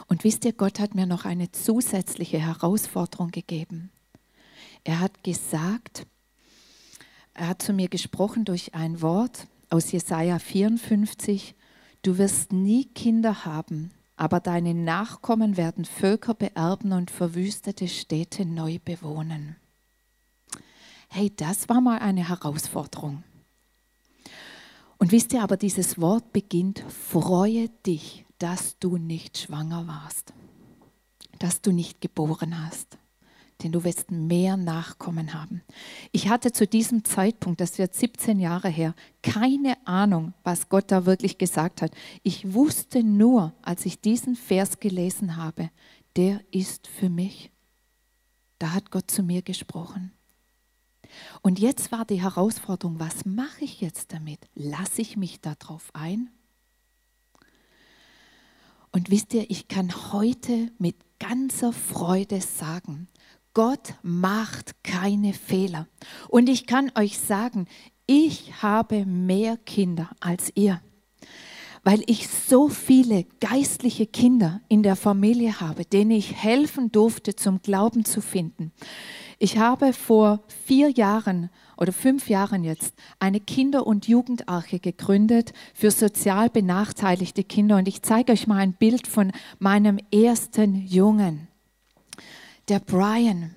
Und 0.08 0.24
wisst 0.24 0.46
ihr, 0.46 0.54
Gott 0.54 0.80
hat 0.80 0.96
mir 0.96 1.06
noch 1.06 1.26
eine 1.26 1.52
zusätzliche 1.52 2.40
Herausforderung 2.40 3.32
gegeben. 3.32 3.92
Er 4.86 5.02
hat 5.02 5.22
gesagt, 5.22 6.08
er 7.34 7.50
hat 7.50 7.62
zu 7.62 7.74
mir 7.74 7.90
gesprochen 7.90 8.46
durch 8.46 8.74
ein 8.74 9.02
Wort, 9.02 9.48
aus 9.70 9.92
Jesaja 9.92 10.40
54, 10.40 11.56
du 12.04 12.18
wirst 12.18 12.54
nie 12.54 12.86
Kinder 12.86 13.44
haben, 13.44 13.92
aber 14.16 14.40
deine 14.40 14.74
Nachkommen 14.74 15.58
werden 15.58 15.86
Völker 15.86 16.34
beerben 16.34 16.94
und 16.94 17.12
verwüstete 17.12 17.88
Städte 17.88 18.46
neu 18.46 18.80
bewohnen. 18.84 19.58
Hey, 21.10 21.32
das 21.36 21.70
war 21.70 21.82
mal 21.82 22.00
eine 22.00 22.28
Herausforderung. 22.28 23.24
Und 24.98 25.12
wisst 25.12 25.34
ihr 25.34 25.44
aber, 25.44 25.58
dieses 25.58 26.00
Wort 26.00 26.32
beginnt, 26.32 26.84
freue 26.90 27.70
dich, 27.86 28.26
dass 28.40 28.80
du 28.80 28.98
nicht 28.98 29.38
schwanger 29.38 29.88
warst, 29.88 30.34
dass 31.40 31.62
du 31.62 31.72
nicht 31.72 32.02
geboren 32.02 32.66
hast, 32.66 32.98
denn 33.64 33.72
du 33.72 33.84
wirst 33.84 34.12
mehr 34.12 34.58
Nachkommen 34.58 35.34
haben. 35.34 35.62
Ich 36.12 36.30
hatte 36.30 36.52
zu 36.52 36.68
diesem 36.68 37.06
Zeitpunkt, 37.06 37.62
das 37.62 37.78
wird 37.78 37.94
17 37.94 38.40
Jahre 38.40 38.70
her, 38.70 38.94
keine 39.24 39.76
Ahnung, 39.88 40.34
was 40.44 40.70
Gott 40.70 40.92
da 40.92 41.06
wirklich 41.06 41.38
gesagt 41.38 41.82
hat. 41.82 41.92
Ich 42.24 42.54
wusste 42.54 43.04
nur, 43.04 43.54
als 43.62 43.86
ich 43.86 44.02
diesen 44.02 44.36
Vers 44.36 44.80
gelesen 44.80 45.38
habe, 45.38 45.70
der 46.16 46.42
ist 46.52 46.88
für 46.88 47.10
mich. 47.10 47.52
Da 48.60 48.74
hat 48.74 48.92
Gott 48.92 49.10
zu 49.10 49.24
mir 49.24 49.42
gesprochen. 49.42 50.12
Und 51.42 51.60
jetzt 51.60 51.92
war 51.92 52.06
die 52.06 52.22
Herausforderung, 52.22 53.00
was 53.00 53.26
mache 53.26 53.64
ich 53.64 53.82
jetzt 53.82 54.14
damit? 54.14 54.40
Lasse 54.54 55.02
ich 55.02 55.18
mich 55.18 55.40
darauf 55.40 55.92
ein? 55.94 56.30
Und 58.92 59.12
wisst 59.12 59.34
ihr, 59.34 59.50
ich 59.50 59.68
kann 59.68 60.14
heute 60.14 60.72
mit 60.78 60.96
ganzer 61.20 61.74
Freude 61.74 62.42
sagen, 62.42 63.08
Gott 63.56 63.96
macht 64.04 64.84
keine 64.84 65.34
Fehler. 65.34 65.88
Und 66.28 66.50
ich 66.50 66.68
kann 66.68 66.92
euch 66.94 67.18
sagen, 67.18 67.68
ich 68.06 68.62
habe 68.62 69.06
mehr 69.06 69.56
Kinder 69.56 70.12
als 70.20 70.52
ihr, 70.56 70.82
weil 71.84 72.04
ich 72.06 72.28
so 72.28 72.68
viele 72.68 73.24
geistliche 73.40 74.08
Kinder 74.08 74.60
in 74.68 74.84
der 74.84 74.98
Familie 74.98 75.62
habe, 75.62 75.86
denen 75.86 76.12
ich 76.12 76.36
helfen 76.36 76.92
durfte, 76.92 77.38
zum 77.38 77.62
Glauben 77.62 78.04
zu 78.04 78.20
finden. 78.20 78.74
Ich 79.40 79.58
habe 79.58 79.94
vor 79.94 80.44
vier 80.66 80.90
Jahren 80.90 81.50
oder 81.78 81.94
fünf 81.94 82.28
Jahren 82.28 82.66
jetzt 82.66 82.94
eine 83.20 83.40
Kinder- 83.40 83.88
und 83.88 84.08
Jugendarche 84.08 84.80
gegründet 84.80 85.54
für 85.74 85.92
sozial 85.92 86.50
benachteiligte 86.50 87.46
Kinder. 87.46 87.78
Und 87.78 87.88
ich 87.88 88.02
zeige 88.02 88.34
euch 88.34 88.48
mal 88.48 88.58
ein 88.58 88.74
Bild 88.74 89.08
von 89.08 89.32
meinem 89.60 89.98
ersten 90.12 90.76
Jungen. 90.86 91.48
Der 92.68 92.80
Brian, 92.80 93.54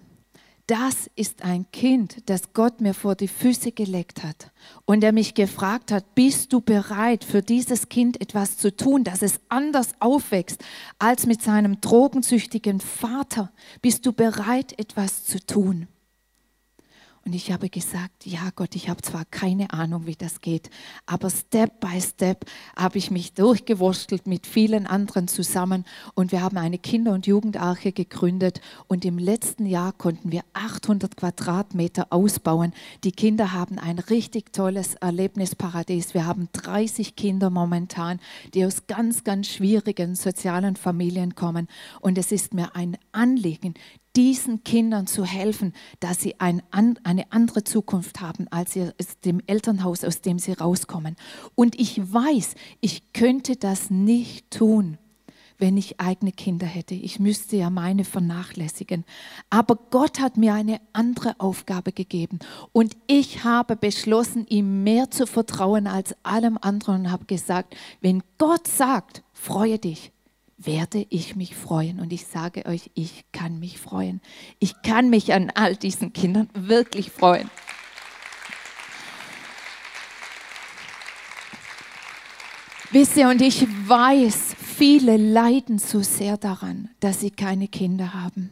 das 0.66 1.08
ist 1.16 1.42
ein 1.42 1.64
Kind, 1.72 2.28
das 2.28 2.52
Gott 2.52 2.82
mir 2.82 2.92
vor 2.92 3.14
die 3.14 3.26
Füße 3.26 3.72
gelegt 3.72 4.22
hat 4.22 4.52
und 4.84 5.02
er 5.02 5.12
mich 5.12 5.32
gefragt 5.32 5.92
hat, 5.92 6.14
bist 6.14 6.52
du 6.52 6.60
bereit 6.60 7.24
für 7.24 7.40
dieses 7.40 7.88
Kind 7.88 8.20
etwas 8.20 8.58
zu 8.58 8.76
tun, 8.76 9.04
dass 9.04 9.22
es 9.22 9.40
anders 9.48 9.92
aufwächst 9.98 10.62
als 10.98 11.24
mit 11.24 11.40
seinem 11.40 11.80
drogensüchtigen 11.80 12.80
Vater? 12.80 13.50
Bist 13.80 14.04
du 14.04 14.12
bereit, 14.12 14.78
etwas 14.78 15.24
zu 15.24 15.40
tun? 15.40 15.88
Und 17.28 17.34
ich 17.34 17.52
habe 17.52 17.68
gesagt, 17.68 18.24
ja 18.24 18.48
Gott, 18.56 18.74
ich 18.74 18.88
habe 18.88 19.02
zwar 19.02 19.26
keine 19.26 19.74
Ahnung, 19.74 20.06
wie 20.06 20.14
das 20.14 20.40
geht, 20.40 20.70
aber 21.04 21.28
Step 21.28 21.78
by 21.78 22.00
Step 22.00 22.46
habe 22.74 22.96
ich 22.96 23.10
mich 23.10 23.34
durchgewurstelt 23.34 24.26
mit 24.26 24.46
vielen 24.46 24.86
anderen 24.86 25.28
zusammen 25.28 25.84
und 26.14 26.32
wir 26.32 26.40
haben 26.40 26.56
eine 26.56 26.78
Kinder- 26.78 27.12
und 27.12 27.26
Jugendarche 27.26 27.92
gegründet 27.92 28.62
und 28.86 29.04
im 29.04 29.18
letzten 29.18 29.66
Jahr 29.66 29.92
konnten 29.92 30.32
wir 30.32 30.40
800 30.54 31.18
Quadratmeter 31.18 32.06
ausbauen. 32.08 32.72
Die 33.04 33.12
Kinder 33.12 33.52
haben 33.52 33.78
ein 33.78 33.98
richtig 33.98 34.54
tolles 34.54 34.94
Erlebnisparadies. 34.94 36.14
Wir 36.14 36.24
haben 36.24 36.48
30 36.54 37.14
Kinder 37.14 37.50
momentan, 37.50 38.20
die 38.54 38.64
aus 38.64 38.86
ganz, 38.86 39.22
ganz 39.22 39.48
schwierigen 39.48 40.14
sozialen 40.14 40.76
Familien 40.76 41.34
kommen 41.34 41.68
und 42.00 42.16
es 42.16 42.32
ist 42.32 42.54
mir 42.54 42.74
ein 42.74 42.96
Anliegen, 43.12 43.74
diesen 44.18 44.64
Kindern 44.64 45.06
zu 45.06 45.24
helfen, 45.24 45.72
dass 46.00 46.20
sie 46.20 46.40
ein, 46.40 46.60
eine 46.72 47.30
andere 47.30 47.62
Zukunft 47.62 48.20
haben 48.20 48.48
als 48.48 48.76
aus 48.76 49.20
dem 49.24 49.40
Elternhaus, 49.46 50.02
aus 50.02 50.22
dem 50.22 50.40
sie 50.40 50.54
rauskommen. 50.54 51.14
Und 51.54 51.78
ich 51.78 52.00
weiß, 52.12 52.56
ich 52.80 53.12
könnte 53.12 53.54
das 53.54 53.90
nicht 53.90 54.50
tun, 54.50 54.98
wenn 55.56 55.76
ich 55.76 56.00
eigene 56.00 56.32
Kinder 56.32 56.66
hätte. 56.66 56.96
Ich 56.96 57.20
müsste 57.20 57.58
ja 57.58 57.70
meine 57.70 58.02
vernachlässigen. 58.02 59.04
Aber 59.50 59.78
Gott 59.90 60.18
hat 60.18 60.36
mir 60.36 60.52
eine 60.52 60.80
andere 60.92 61.36
Aufgabe 61.38 61.92
gegeben. 61.92 62.40
Und 62.72 62.96
ich 63.06 63.44
habe 63.44 63.76
beschlossen, 63.76 64.48
ihm 64.48 64.82
mehr 64.82 65.12
zu 65.12 65.28
vertrauen 65.28 65.86
als 65.86 66.16
allem 66.24 66.58
anderen 66.60 67.02
und 67.02 67.12
habe 67.12 67.26
gesagt, 67.26 67.76
wenn 68.00 68.24
Gott 68.36 68.66
sagt, 68.66 69.22
freue 69.32 69.78
dich, 69.78 70.10
werde 70.58 71.06
ich 71.08 71.36
mich 71.36 71.54
freuen. 71.54 72.00
Und 72.00 72.12
ich 72.12 72.26
sage 72.26 72.66
euch, 72.66 72.90
ich 72.94 73.24
kann 73.32 73.58
mich 73.60 73.78
freuen. 73.78 74.20
Ich 74.58 74.82
kann 74.82 75.08
mich 75.08 75.32
an 75.32 75.50
all 75.54 75.76
diesen 75.76 76.12
Kindern 76.12 76.48
wirklich 76.54 77.10
freuen. 77.10 77.48
Wisst 82.90 83.16
ihr, 83.16 83.28
und 83.28 83.42
ich 83.42 83.66
weiß, 83.86 84.56
viele 84.58 85.16
leiden 85.18 85.78
so 85.78 86.02
sehr 86.02 86.38
daran, 86.38 86.88
dass 87.00 87.20
sie 87.20 87.30
keine 87.30 87.68
Kinder 87.68 88.14
haben. 88.14 88.50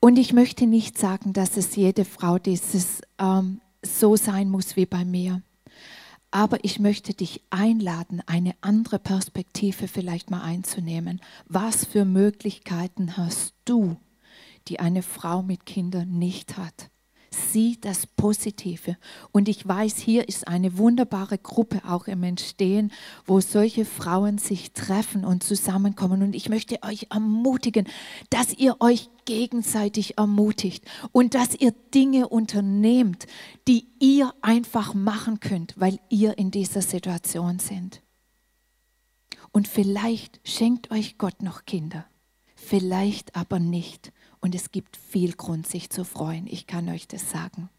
Und 0.00 0.18
ich 0.18 0.32
möchte 0.32 0.66
nicht 0.66 0.98
sagen, 0.98 1.32
dass 1.32 1.56
es 1.56 1.76
jede 1.76 2.04
Frau 2.04 2.38
dieses 2.38 3.02
ähm, 3.20 3.60
so 3.82 4.16
sein 4.16 4.50
muss 4.50 4.74
wie 4.74 4.86
bei 4.86 5.04
mir. 5.04 5.42
Aber 6.32 6.64
ich 6.64 6.80
möchte 6.80 7.12
dich 7.12 7.42
einladen, 7.50 8.22
eine 8.26 8.54
andere 8.62 8.98
Perspektive 8.98 9.86
vielleicht 9.86 10.30
mal 10.30 10.40
einzunehmen. 10.40 11.20
Was 11.46 11.84
für 11.84 12.06
Möglichkeiten 12.06 13.18
hast 13.18 13.54
du, 13.66 13.98
die 14.68 14.80
eine 14.80 15.02
Frau 15.02 15.42
mit 15.42 15.66
Kindern 15.66 16.18
nicht 16.18 16.56
hat? 16.56 16.91
Sieh 17.34 17.78
das 17.80 18.06
Positive. 18.06 18.98
Und 19.32 19.48
ich 19.48 19.66
weiß, 19.66 19.96
hier 19.96 20.28
ist 20.28 20.46
eine 20.46 20.76
wunderbare 20.76 21.38
Gruppe 21.38 21.80
auch 21.88 22.06
im 22.06 22.22
Entstehen, 22.24 22.92
wo 23.24 23.40
solche 23.40 23.86
Frauen 23.86 24.36
sich 24.36 24.72
treffen 24.72 25.24
und 25.24 25.42
zusammenkommen. 25.42 26.22
Und 26.22 26.34
ich 26.36 26.50
möchte 26.50 26.82
euch 26.82 27.06
ermutigen, 27.08 27.88
dass 28.28 28.52
ihr 28.52 28.76
euch 28.80 29.08
gegenseitig 29.24 30.18
ermutigt 30.18 30.84
und 31.12 31.34
dass 31.34 31.54
ihr 31.54 31.72
Dinge 31.94 32.28
unternehmt, 32.28 33.26
die 33.66 33.86
ihr 33.98 34.34
einfach 34.42 34.92
machen 34.92 35.40
könnt, 35.40 35.72
weil 35.78 36.00
ihr 36.10 36.36
in 36.36 36.50
dieser 36.50 36.82
Situation 36.82 37.58
seid. 37.58 38.02
Und 39.52 39.68
vielleicht 39.68 40.40
schenkt 40.44 40.90
euch 40.90 41.16
Gott 41.16 41.42
noch 41.42 41.64
Kinder, 41.64 42.04
vielleicht 42.56 43.36
aber 43.36 43.58
nicht. 43.58 44.12
Und 44.42 44.54
es 44.54 44.72
gibt 44.72 44.96
viel 44.96 45.32
Grund, 45.32 45.66
sich 45.66 45.88
zu 45.88 46.04
freuen. 46.04 46.46
Ich 46.46 46.66
kann 46.66 46.88
euch 46.90 47.08
das 47.08 47.30
sagen. 47.30 47.70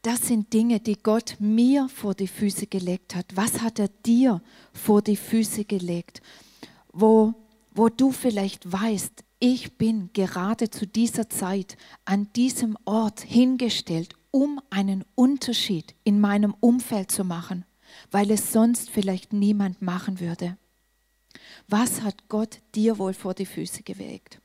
Das 0.00 0.26
sind 0.26 0.52
Dinge, 0.52 0.80
die 0.80 0.96
Gott 1.02 1.36
mir 1.38 1.88
vor 1.88 2.14
die 2.14 2.26
Füße 2.26 2.66
gelegt 2.66 3.14
hat. 3.14 3.26
Was 3.34 3.60
hat 3.60 3.78
er 3.78 3.88
dir 3.88 4.42
vor 4.72 5.02
die 5.02 5.16
Füße 5.16 5.64
gelegt? 5.64 6.20
Wo, 6.92 7.34
wo 7.70 7.88
du 7.88 8.10
vielleicht 8.10 8.70
weißt, 8.70 9.24
ich 9.40 9.76
bin 9.76 10.10
gerade 10.14 10.70
zu 10.70 10.86
dieser 10.86 11.28
Zeit 11.28 11.76
an 12.06 12.30
diesem 12.34 12.78
Ort 12.86 13.20
hingestellt, 13.20 14.14
um 14.30 14.60
einen 14.70 15.04
Unterschied 15.14 15.94
in 16.04 16.18
meinem 16.18 16.54
Umfeld 16.60 17.10
zu 17.10 17.24
machen, 17.24 17.66
weil 18.10 18.30
es 18.30 18.52
sonst 18.52 18.90
vielleicht 18.90 19.34
niemand 19.34 19.82
machen 19.82 20.20
würde. 20.20 20.56
Was 21.68 22.02
hat 22.02 22.28
Gott 22.28 22.60
dir 22.74 22.98
wohl 22.98 23.14
vor 23.14 23.34
die 23.34 23.46
Füße 23.46 23.82
gelegt? 23.82 24.40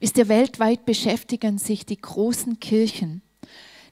Wisst 0.00 0.18
ihr, 0.18 0.28
weltweit 0.28 0.84
beschäftigen 0.84 1.58
sich 1.58 1.86
die 1.86 2.00
großen 2.00 2.60
Kirchen 2.60 3.22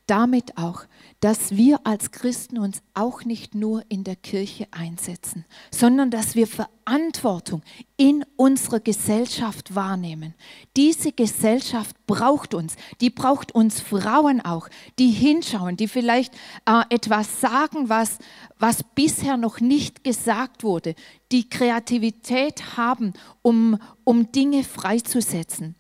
damit 0.07 0.59
auch, 0.59 0.85
dass 1.21 1.57
wir 1.57 1.81
als 1.85 2.11
Christen 2.11 2.59
uns 2.59 2.83
auch 2.93 3.25
nicht 3.25 3.55
nur 3.55 3.83
in 3.89 4.05
der 4.05 4.17
Kirche 4.17 4.67
einsetzen, 4.71 5.47
sondern 5.71 6.11
dass 6.11 6.35
wir 6.35 6.47
Verantwortung 6.47 7.63
in 7.97 8.25
unserer 8.37 8.81
Gesellschaft 8.81 9.75
wahrnehmen. 9.75 10.35
Diese 10.77 11.13
Gesellschaft 11.13 11.97
braucht 12.07 12.53
uns, 12.53 12.77
die 13.01 13.11
braucht 13.11 13.55
uns 13.55 13.81
Frauen 13.81 14.43
auch, 14.43 14.69
die 14.99 15.11
hinschauen, 15.11 15.77
die 15.77 15.89
vielleicht 15.89 16.35
äh, 16.67 16.83
etwas 16.91 17.41
sagen, 17.41 17.89
was, 17.89 18.19
was 18.59 18.83
bisher 18.95 19.39
noch 19.39 19.61
nicht 19.61 20.05
gesagt 20.05 20.63
wurde, 20.63 20.95
die 21.33 21.49
Kreativität 21.49 22.77
haben, 22.77 23.15
um, 23.41 23.79
um 24.05 24.31
Dinge 24.31 24.63
freizusetzen. 24.65 25.75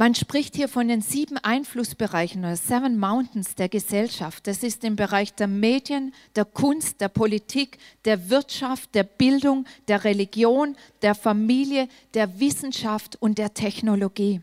Man 0.00 0.14
spricht 0.14 0.54
hier 0.54 0.68
von 0.68 0.86
den 0.86 1.02
sieben 1.02 1.38
Einflussbereichen 1.38 2.44
oder 2.44 2.54
Seven 2.54 3.00
Mountains 3.00 3.56
der 3.56 3.68
Gesellschaft. 3.68 4.46
Das 4.46 4.62
ist 4.62 4.84
im 4.84 4.94
Bereich 4.94 5.34
der 5.34 5.48
Medien, 5.48 6.14
der 6.36 6.44
Kunst, 6.44 7.00
der 7.00 7.08
Politik, 7.08 7.78
der 8.04 8.30
Wirtschaft, 8.30 8.94
der 8.94 9.02
Bildung, 9.02 9.66
der 9.88 10.04
Religion, 10.04 10.76
der 11.02 11.16
Familie, 11.16 11.88
der 12.14 12.38
Wissenschaft 12.38 13.16
und 13.20 13.38
der 13.38 13.54
Technologie. 13.54 14.40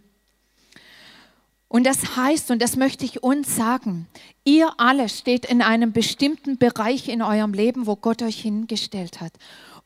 Und 1.70 1.86
das 1.86 2.18
heißt, 2.18 2.52
und 2.52 2.62
das 2.62 2.76
möchte 2.76 3.06
ich 3.06 3.24
uns 3.24 3.56
sagen, 3.56 4.08
ihr 4.44 4.74
alle 4.78 5.08
steht 5.08 5.46
in 5.46 5.62
einem 5.62 5.94
bestimmten 5.94 6.58
Bereich 6.58 7.08
in 7.08 7.22
eurem 7.22 7.54
Leben, 7.54 7.88
wo 7.88 7.96
Gott 7.96 8.22
euch 8.22 8.42
hingestellt 8.42 9.22
hat. 9.22 9.32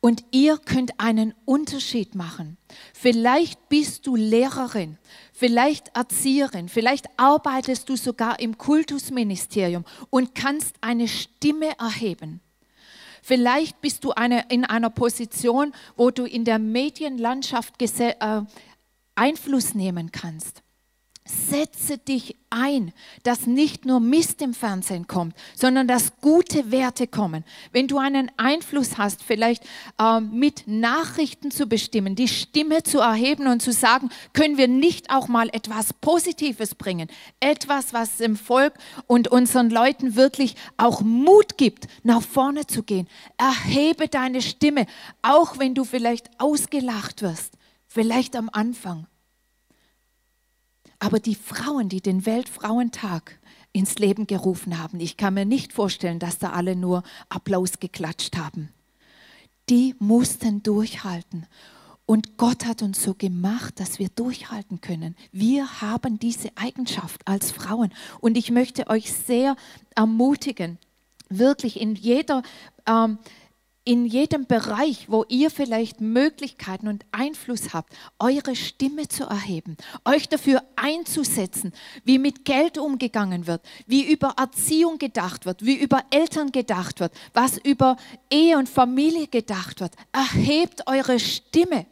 Und 0.02 0.24
ihr 0.32 0.58
könnt 0.58 1.00
einen 1.00 1.34
Unterschied 1.46 2.16
machen. 2.16 2.58
Vielleicht 2.94 3.68
bist 3.68 4.08
du 4.08 4.16
Lehrerin, 4.16 4.98
vielleicht 5.40 5.96
Erzieherin, 5.96 6.68
vielleicht 6.68 7.08
arbeitest 7.16 7.88
du 7.88 7.96
sogar 7.96 8.42
im 8.42 8.58
Kultusministerium 8.58 9.86
und 10.10 10.36
kannst 10.36 10.76
eine 10.82 11.08
Stimme 11.08 11.80
erheben. 11.80 12.42
Vielleicht 13.24 13.80
bist 13.80 14.04
du 14.04 14.12
eine, 14.12 14.46
in 14.50 14.66
einer 14.66 14.90
Position, 14.90 15.74
wo 15.96 16.12
du 16.12 16.26
in 16.26 16.44
der 16.44 16.60
Medienlandschaft 16.60 17.82
äh, 17.82 18.42
Einfluss 19.16 19.76
nehmen 19.76 20.12
kannst. 20.12 20.62
Setze 21.30 22.00
dich 22.00 22.36
ein, 22.50 22.92
dass 23.22 23.46
nicht 23.46 23.86
nur 23.86 24.00
Mist 24.00 24.42
im 24.42 24.56
Fernsehen 24.56 25.06
kommt, 25.06 25.36
sondern 25.54 25.88
dass 25.88 26.20
gute 26.22 26.72
Werte 26.72 27.06
kommen. 27.06 27.44
Wenn 27.72 27.88
du 27.88 28.00
einen 28.00 28.32
Einfluss 28.38 28.98
hast, 28.98 29.22
vielleicht 29.22 29.64
äh, 30.00 30.22
mit 30.22 30.64
Nachrichten 30.66 31.52
zu 31.52 31.68
bestimmen, 31.68 32.16
die 32.16 32.28
Stimme 32.28 32.82
zu 32.82 33.00
erheben 33.00 33.46
und 33.46 33.62
zu 33.62 33.72
sagen, 33.72 34.10
können 34.34 34.58
wir 34.58 34.68
nicht 34.68 35.12
auch 35.12 35.28
mal 35.28 35.50
etwas 35.50 35.94
Positives 35.94 36.74
bringen, 36.74 37.10
etwas, 37.40 37.94
was 37.94 38.18
dem 38.18 38.36
Volk 38.36 38.74
und 39.06 39.28
unseren 39.28 39.70
Leuten 39.70 40.16
wirklich 40.16 40.56
auch 40.78 41.02
Mut 41.02 41.58
gibt, 41.58 41.88
nach 42.02 42.24
vorne 42.24 42.66
zu 42.66 42.82
gehen. 42.82 43.08
Erhebe 43.38 44.08
deine 44.08 44.42
Stimme, 44.42 44.88
auch 45.22 45.60
wenn 45.60 45.76
du 45.76 45.84
vielleicht 45.84 46.30
ausgelacht 46.40 47.22
wirst, 47.22 47.54
vielleicht 47.88 48.36
am 48.36 48.50
Anfang 48.52 49.06
aber 51.00 51.20
die 51.20 51.36
Frauen, 51.36 51.90
die 51.90 52.02
den 52.02 52.26
Weltfrauentag 52.26 53.40
ins 53.72 54.00
Leben 54.00 54.28
gerufen 54.28 54.78
haben, 54.78 55.00
ich 55.00 55.18
kann 55.18 55.34
mir 55.34 55.46
nicht 55.46 55.74
vorstellen, 55.74 56.20
dass 56.20 56.38
da 56.38 56.52
alle 56.52 56.76
nur 56.76 57.04
Applaus 57.30 57.80
geklatscht 57.80 58.38
haben. 58.38 58.70
Die 59.70 59.96
mussten 60.00 60.62
durchhalten. 60.64 61.46
Und 62.06 62.38
Gott 62.38 62.66
hat 62.66 62.82
uns 62.82 63.04
so 63.04 63.14
gemacht, 63.14 63.80
dass 63.80 64.00
wir 64.00 64.10
durchhalten 64.10 64.82
können. 64.82 65.16
Wir 65.32 65.82
haben 65.82 66.18
diese 66.18 66.50
Eigenschaft 66.56 67.28
als 67.28 67.52
Frauen. 67.52 67.94
Und 68.20 68.36
ich 68.36 68.50
möchte 68.50 68.88
euch 68.88 69.14
sehr 69.14 69.56
ermutigen, 69.94 70.80
wirklich 71.30 71.80
in 71.80 71.94
jeder 71.94 72.42
ähm, 72.88 73.20
in 73.86 74.06
jedem 74.06 74.46
Bereich, 74.46 75.10
wo 75.10 75.26
ihr 75.30 75.50
vielleicht 75.50 76.02
Möglichkeiten 76.02 76.88
und 76.88 77.06
Einfluss 77.12 77.74
habt, 77.74 77.94
eure 78.20 78.56
Stimme 78.56 79.08
zu 79.08 79.24
erheben, 79.24 79.78
euch 80.06 80.30
dafür 80.30 80.64
einzusetzen, 80.76 81.74
wie 82.04 82.20
mit 82.20 82.46
Geld 82.46 82.78
umgegangen 82.78 83.48
wird, 83.48 83.62
wie 83.88 84.12
über 84.12 84.36
Erziehung 84.38 84.98
gedacht 84.98 85.46
wird, 85.46 85.66
wie 85.66 85.76
über 85.76 86.04
Eltern 86.12 86.52
gedacht 86.52 87.00
wird, 87.00 87.14
was 87.34 87.58
über 87.58 87.98
Ehe 88.30 88.58
und 88.58 88.70
Familie 88.70 89.28
gedacht 89.28 89.80
wird. 89.80 89.94
Erhebt 90.12 90.88
eure 90.88 91.20
Stimme. 91.20 91.86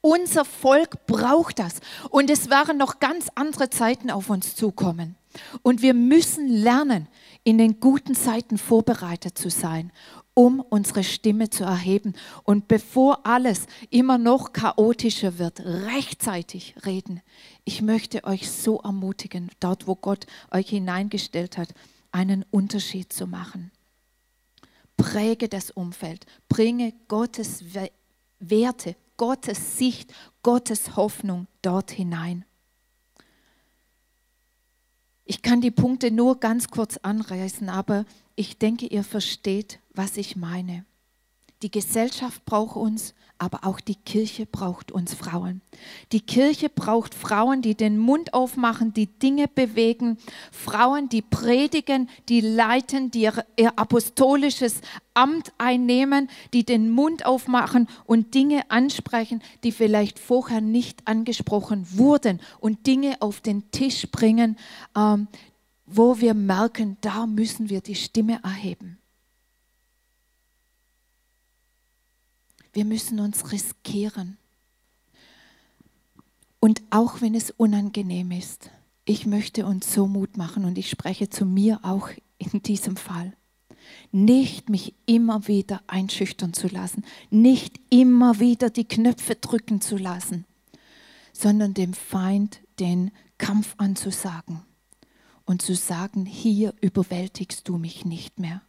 Unser 0.00 0.44
Volk 0.44 1.06
braucht 1.06 1.58
das. 1.58 1.80
Und 2.10 2.30
es 2.30 2.50
werden 2.50 2.76
noch 2.78 2.98
ganz 2.98 3.28
andere 3.34 3.70
Zeiten 3.70 4.10
auf 4.10 4.30
uns 4.30 4.56
zukommen. 4.56 5.16
Und 5.62 5.82
wir 5.82 5.94
müssen 5.94 6.48
lernen, 6.48 7.08
in 7.44 7.58
den 7.58 7.78
guten 7.78 8.16
Zeiten 8.16 8.58
vorbereitet 8.58 9.38
zu 9.38 9.50
sein 9.50 9.92
um 10.38 10.60
unsere 10.60 11.02
Stimme 11.02 11.48
zu 11.48 11.64
erheben. 11.64 12.12
Und 12.44 12.68
bevor 12.68 13.26
alles 13.26 13.66
immer 13.88 14.18
noch 14.18 14.52
chaotischer 14.52 15.38
wird, 15.38 15.60
rechtzeitig 15.60 16.74
reden. 16.84 17.22
Ich 17.64 17.80
möchte 17.80 18.22
euch 18.24 18.50
so 18.50 18.78
ermutigen, 18.80 19.50
dort 19.60 19.86
wo 19.86 19.96
Gott 19.96 20.26
euch 20.50 20.68
hineingestellt 20.68 21.56
hat, 21.56 21.72
einen 22.12 22.44
Unterschied 22.50 23.14
zu 23.14 23.26
machen. 23.26 23.72
Präge 24.98 25.48
das 25.48 25.70
Umfeld, 25.70 26.26
bringe 26.50 26.92
Gottes 27.08 27.64
Werte, 28.38 28.94
Gottes 29.16 29.78
Sicht, 29.78 30.12
Gottes 30.42 30.96
Hoffnung 30.96 31.46
dort 31.62 31.90
hinein. 31.90 32.44
Ich 35.24 35.40
kann 35.40 35.62
die 35.62 35.70
Punkte 35.70 36.10
nur 36.10 36.40
ganz 36.40 36.68
kurz 36.68 36.98
anreißen, 36.98 37.70
aber 37.70 38.04
ich 38.36 38.58
denke, 38.58 38.86
ihr 38.86 39.02
versteht, 39.02 39.80
was 39.94 40.16
ich 40.16 40.36
meine. 40.36 40.84
Die 41.62 41.70
Gesellschaft 41.70 42.44
braucht 42.44 42.76
uns, 42.76 43.14
aber 43.38 43.60
auch 43.64 43.80
die 43.80 43.94
Kirche 43.94 44.44
braucht 44.44 44.92
uns 44.92 45.14
Frauen. 45.14 45.62
Die 46.12 46.20
Kirche 46.20 46.68
braucht 46.68 47.14
Frauen, 47.14 47.62
die 47.62 47.74
den 47.74 47.98
Mund 47.98 48.34
aufmachen, 48.34 48.92
die 48.92 49.06
Dinge 49.06 49.48
bewegen, 49.48 50.18
Frauen, 50.52 51.08
die 51.08 51.22
predigen, 51.22 52.10
die 52.28 52.42
leiten, 52.42 53.10
die 53.10 53.22
ihr, 53.22 53.44
ihr 53.56 53.78
apostolisches 53.78 54.80
Amt 55.14 55.52
einnehmen, 55.56 56.28
die 56.52 56.64
den 56.64 56.90
Mund 56.90 57.24
aufmachen 57.24 57.88
und 58.04 58.34
Dinge 58.34 58.70
ansprechen, 58.70 59.42
die 59.64 59.72
vielleicht 59.72 60.18
vorher 60.18 60.60
nicht 60.60 61.06
angesprochen 61.06 61.86
wurden 61.90 62.40
und 62.60 62.86
Dinge 62.86 63.16
auf 63.20 63.40
den 63.40 63.70
Tisch 63.70 64.06
bringen, 64.10 64.58
ähm, 64.94 65.28
wo 65.86 66.20
wir 66.20 66.34
merken, 66.34 66.96
da 67.00 67.26
müssen 67.26 67.70
wir 67.70 67.80
die 67.80 67.94
Stimme 67.94 68.40
erheben. 68.42 68.98
Wir 72.72 72.84
müssen 72.84 73.20
uns 73.20 73.52
riskieren. 73.52 74.36
Und 76.58 76.82
auch 76.90 77.20
wenn 77.20 77.34
es 77.34 77.52
unangenehm 77.52 78.32
ist, 78.32 78.70
ich 79.04 79.24
möchte 79.24 79.64
uns 79.64 79.94
so 79.94 80.08
Mut 80.08 80.36
machen 80.36 80.64
und 80.64 80.76
ich 80.76 80.90
spreche 80.90 81.30
zu 81.30 81.46
mir 81.46 81.80
auch 81.84 82.10
in 82.38 82.60
diesem 82.62 82.96
Fall. 82.96 83.34
Nicht 84.10 84.68
mich 84.68 84.94
immer 85.06 85.46
wieder 85.46 85.80
einschüchtern 85.86 86.52
zu 86.52 86.66
lassen, 86.66 87.04
nicht 87.30 87.80
immer 87.88 88.40
wieder 88.40 88.68
die 88.68 88.86
Knöpfe 88.86 89.36
drücken 89.36 89.80
zu 89.80 89.96
lassen, 89.96 90.44
sondern 91.32 91.72
dem 91.72 91.94
Feind 91.94 92.60
den 92.80 93.12
Kampf 93.38 93.74
anzusagen 93.78 94.66
und 95.46 95.62
zu 95.62 95.74
sagen, 95.74 96.26
hier 96.26 96.74
überwältigst 96.80 97.66
du 97.68 97.78
mich 97.78 98.04
nicht 98.04 98.38
mehr. 98.38 98.60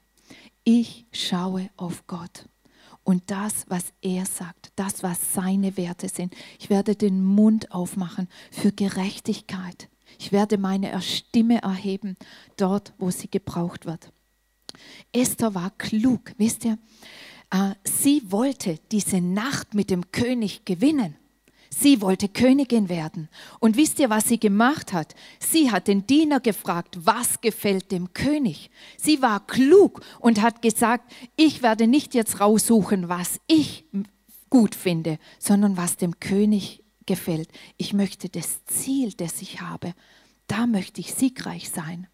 Ich 0.63 1.06
schaue 1.12 1.70
auf 1.76 2.08
Gott. 2.08 2.48
Und 3.04 3.32
das, 3.32 3.66
was 3.68 3.94
er 4.02 4.26
sagt, 4.26 4.72
das, 4.76 5.02
was 5.02 5.34
seine 5.34 5.78
Werte 5.78 6.10
sind, 6.10 6.34
ich 6.60 6.70
werde 6.70 6.96
den 6.96 7.24
Mund 7.24 7.72
aufmachen 7.72 8.28
für 8.52 8.72
Gerechtigkeit. 8.72 9.90
Ich 10.20 10.32
werde 10.32 10.58
meine 10.58 11.02
Stimme 11.02 11.62
erheben 11.62 12.18
dort, 12.58 12.94
wo 12.98 13.12
sie 13.12 13.30
gebraucht 13.30 13.86
wird. 13.86 14.12
Esther 15.13 15.56
war 15.56 15.72
klug, 15.78 16.34
wisst 16.38 16.66
ihr? 16.66 16.78
Äh, 17.50 17.76
sie 17.84 18.24
wollte 18.30 18.80
diese 18.92 19.22
Nacht 19.22 19.74
mit 19.74 19.90
dem 19.90 20.12
König 20.12 20.66
gewinnen. 20.66 21.16
Sie 21.80 22.02
wollte 22.02 22.28
Königin 22.28 22.90
werden. 22.90 23.30
Und 23.60 23.78
wisst 23.78 24.00
ihr, 24.00 24.10
was 24.10 24.28
sie 24.28 24.40
gemacht 24.40 24.94
hat? 24.94 25.13
Sie 25.38 25.70
hat 25.70 25.88
den 25.88 26.08
Diener 26.08 26.40
gefragt, 26.40 26.98
was 27.04 27.40
gefällt 27.40 27.92
dem 27.92 28.13
König? 28.13 28.72
Sie 28.98 29.22
war 29.22 29.46
klug 29.46 30.02
und 30.20 30.42
hat 30.42 30.63
gesagt, 30.63 31.12
ich 31.36 31.62
werde 31.62 31.86
nicht 31.86 32.16
jetzt 32.16 32.40
raussuchen, 32.40 33.10
was 33.10 33.40
ich 33.46 33.86
gut 34.50 34.74
finde, 34.74 35.20
sondern 35.38 35.78
was 35.78 35.98
dem 35.98 36.20
König 36.20 36.84
gefällt. 37.06 37.50
Ich 37.78 37.94
möchte 37.94 38.28
das 38.28 38.66
Ziel, 38.66 39.13
das 39.13 39.44
ich 39.44 39.62
habe, 39.62 39.94
da 40.48 40.66
möchte 40.66 41.00
ich 41.00 41.13
siegreich 41.13 41.70
sein. 41.70 42.08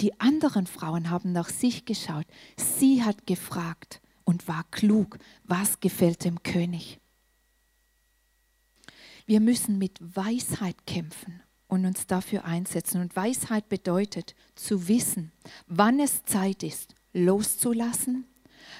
Die 0.00 0.18
anderen 0.18 0.66
Frauen 0.66 1.10
haben 1.10 1.32
nach 1.32 1.50
sich 1.50 1.84
geschaut. 1.84 2.26
Sie 2.56 3.02
hat 3.02 3.26
gefragt 3.26 4.00
und 4.24 4.48
war 4.48 4.64
klug, 4.70 5.18
was 5.44 5.80
gefällt 5.80 6.24
dem 6.24 6.42
König. 6.42 7.00
Wir 9.26 9.40
müssen 9.40 9.78
mit 9.78 9.98
Weisheit 10.00 10.86
kämpfen 10.86 11.42
und 11.66 11.86
uns 11.86 12.06
dafür 12.06 12.44
einsetzen. 12.44 13.00
Und 13.00 13.16
Weisheit 13.16 13.68
bedeutet 13.68 14.34
zu 14.54 14.88
wissen, 14.88 15.32
wann 15.66 15.98
es 15.98 16.24
Zeit 16.24 16.62
ist, 16.62 16.94
loszulassen, 17.14 18.26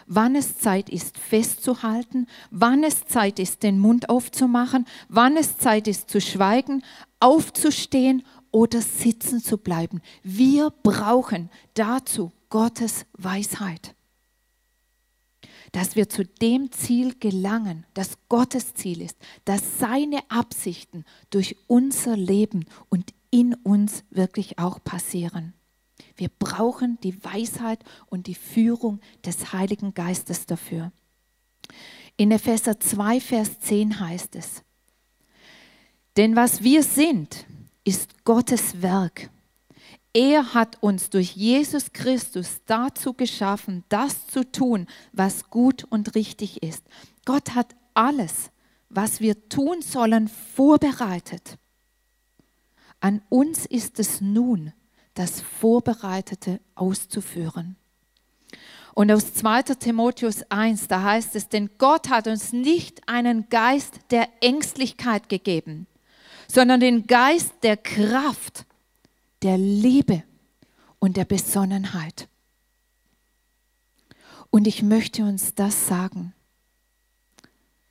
wann 0.06 0.36
es 0.36 0.58
Zeit 0.58 0.90
ist, 0.90 1.16
festzuhalten, 1.18 2.26
wann 2.50 2.84
es 2.84 3.06
Zeit 3.06 3.38
ist, 3.38 3.62
den 3.62 3.78
Mund 3.78 4.10
aufzumachen, 4.10 4.86
wann 5.08 5.36
es 5.36 5.56
Zeit 5.56 5.88
ist, 5.88 6.10
zu 6.10 6.20
schweigen, 6.20 6.84
aufzustehen 7.20 8.22
oder 8.50 8.82
sitzen 8.82 9.42
zu 9.42 9.56
bleiben. 9.56 10.02
Wir 10.22 10.70
brauchen 10.82 11.50
dazu 11.74 12.32
Gottes 12.50 13.06
Weisheit 13.14 13.94
dass 15.74 15.96
wir 15.96 16.08
zu 16.08 16.24
dem 16.24 16.70
Ziel 16.70 17.16
gelangen, 17.18 17.84
das 17.94 18.16
Gottes 18.28 18.74
Ziel 18.74 19.00
ist, 19.02 19.18
dass 19.44 19.80
seine 19.80 20.20
Absichten 20.30 21.04
durch 21.30 21.56
unser 21.66 22.16
Leben 22.16 22.66
und 22.90 23.12
in 23.30 23.54
uns 23.54 24.04
wirklich 24.10 24.60
auch 24.60 24.78
passieren. 24.84 25.52
Wir 26.14 26.28
brauchen 26.28 27.00
die 27.02 27.24
Weisheit 27.24 27.82
und 28.06 28.28
die 28.28 28.36
Führung 28.36 29.00
des 29.26 29.52
Heiligen 29.52 29.94
Geistes 29.94 30.46
dafür. 30.46 30.92
In 32.16 32.30
Epheser 32.30 32.78
2, 32.78 33.20
Vers 33.20 33.58
10 33.58 33.98
heißt 33.98 34.36
es, 34.36 34.62
denn 36.16 36.36
was 36.36 36.62
wir 36.62 36.84
sind, 36.84 37.46
ist 37.82 38.22
Gottes 38.22 38.80
Werk 38.80 39.28
er 40.14 40.54
hat 40.54 40.80
uns 40.80 41.10
durch 41.10 41.34
Jesus 41.34 41.92
Christus 41.92 42.60
dazu 42.66 43.12
geschaffen, 43.14 43.82
das 43.88 44.28
zu 44.28 44.50
tun, 44.50 44.86
was 45.12 45.50
gut 45.50 45.84
und 45.84 46.14
richtig 46.14 46.62
ist. 46.62 46.84
Gott 47.24 47.56
hat 47.56 47.74
alles, 47.94 48.50
was 48.88 49.20
wir 49.20 49.48
tun 49.48 49.82
sollen, 49.82 50.28
vorbereitet. 50.28 51.58
An 53.00 53.22
uns 53.28 53.66
ist 53.66 53.98
es 53.98 54.20
nun, 54.20 54.72
das 55.14 55.40
Vorbereitete 55.40 56.60
auszuführen. 56.76 57.76
Und 58.94 59.10
aus 59.10 59.34
2. 59.34 59.62
Timotheus 59.74 60.48
1, 60.48 60.86
da 60.86 61.02
heißt 61.02 61.34
es, 61.34 61.48
denn 61.48 61.70
Gott 61.78 62.08
hat 62.08 62.28
uns 62.28 62.52
nicht 62.52 63.08
einen 63.08 63.48
Geist 63.48 63.98
der 64.10 64.28
Ängstlichkeit 64.40 65.28
gegeben, 65.28 65.88
sondern 66.46 66.78
den 66.78 67.08
Geist 67.08 67.52
der 67.64 67.76
Kraft, 67.76 68.64
der 69.44 69.58
Liebe 69.58 70.24
und 70.98 71.18
der 71.18 71.26
Besonnenheit. 71.26 72.28
Und 74.50 74.66
ich 74.66 74.82
möchte 74.82 75.22
uns 75.22 75.54
das 75.54 75.86
sagen, 75.86 76.32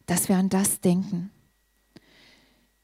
dass 0.07 0.29
wir 0.29 0.37
an 0.37 0.49
das 0.49 0.81
denken. 0.81 1.29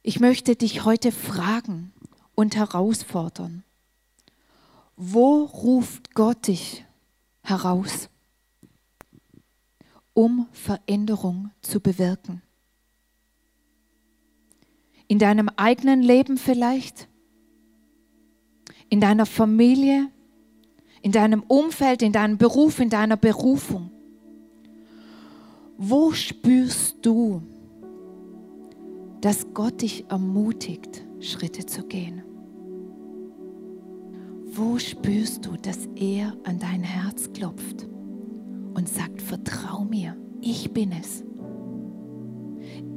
Ich 0.03 0.19
möchte 0.19 0.55
dich 0.55 0.85
heute 0.85 1.11
fragen 1.11 1.93
und 2.35 2.55
herausfordern. 2.55 3.63
Wo 4.95 5.45
ruft 5.45 6.13
Gott 6.13 6.47
dich 6.47 6.85
heraus, 7.41 8.09
um 10.13 10.47
Veränderung 10.51 11.49
zu 11.61 11.79
bewirken? 11.79 12.43
In 15.07 15.17
deinem 15.17 15.49
eigenen 15.49 16.03
Leben 16.03 16.37
vielleicht? 16.37 17.08
In 18.89 18.99
deiner 18.99 19.25
Familie? 19.25 20.09
In 21.01 21.11
deinem 21.11 21.43
Umfeld, 21.47 22.01
in 22.01 22.11
deinem 22.11 22.37
Beruf, 22.37 22.79
in 22.79 22.89
deiner 22.89 23.17
Berufung? 23.17 23.91
Wo 25.77 26.11
spürst 26.11 26.97
du, 27.01 27.41
dass 29.21 29.53
Gott 29.53 29.81
dich 29.81 30.05
ermutigt, 30.09 31.05
Schritte 31.19 31.65
zu 31.65 31.83
gehen? 31.83 32.23
Wo 34.45 34.77
spürst 34.77 35.45
du, 35.45 35.55
dass 35.55 35.87
er 35.95 36.35
an 36.43 36.59
dein 36.59 36.83
Herz 36.83 37.31
klopft 37.31 37.87
und 38.73 38.89
sagt, 38.89 39.21
vertrau 39.21 39.85
mir, 39.85 40.17
ich 40.41 40.73
bin 40.73 40.91
es. 40.91 41.23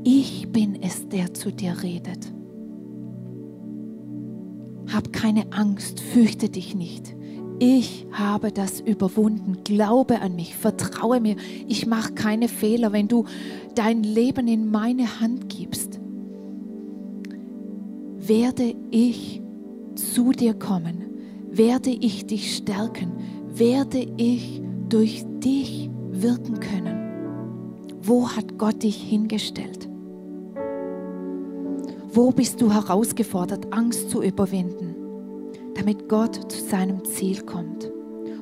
Ich 0.05 0.51
bin 0.51 0.83
es, 0.83 1.09
der 1.09 1.33
zu 1.35 1.53
dir 1.53 1.81
redet. 1.83 2.33
Hab 4.93 5.13
keine 5.13 5.53
Angst, 5.53 6.01
fürchte 6.01 6.49
dich 6.49 6.75
nicht. 6.75 7.15
Ich 7.59 8.07
habe 8.11 8.51
das 8.51 8.81
überwunden. 8.81 9.59
Glaube 9.65 10.21
an 10.21 10.35
mich, 10.35 10.57
vertraue 10.57 11.21
mir. 11.21 11.37
Ich 11.69 11.87
mache 11.87 12.13
keine 12.13 12.49
Fehler, 12.49 12.93
wenn 12.93 13.09
du 13.09 13.25
dein 13.75 14.03
Leben 14.03 14.49
in 14.49 14.71
meine 14.71 15.21
Hand 15.21 15.49
gibst. 15.49 16.01
Werde 18.19 18.75
ich 18.91 19.41
zu 19.95 20.33
dir 20.33 20.55
kommen, 20.55 21.05
werde 21.51 21.91
ich 21.91 22.27
dich 22.27 22.57
stärken, 22.57 23.13
werde 23.55 24.07
ich 24.17 24.61
durch 24.89 25.25
dich 25.39 25.89
wirken 26.11 26.61
können. 26.61 27.03
Wo 28.03 28.29
hat 28.29 28.59
Gott 28.59 28.83
dich 28.83 28.97
hingestellt? 28.97 29.89
Wo 32.13 32.31
bist 32.31 32.61
du 32.61 32.73
herausgefordert, 32.73 33.73
Angst 33.73 34.11
zu 34.11 34.23
überwinden? 34.23 35.03
damit 35.75 36.09
Gott 36.09 36.51
zu 36.51 36.61
seinem 36.61 37.05
Ziel 37.05 37.43
kommt? 37.43 37.91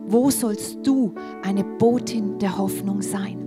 Wo 0.07 0.31
sollst 0.31 0.79
du 0.85 1.15
eine 1.43 1.65
Botin 1.65 2.39
der 2.39 2.59
Hoffnung 2.59 3.03
sein? 3.03 3.39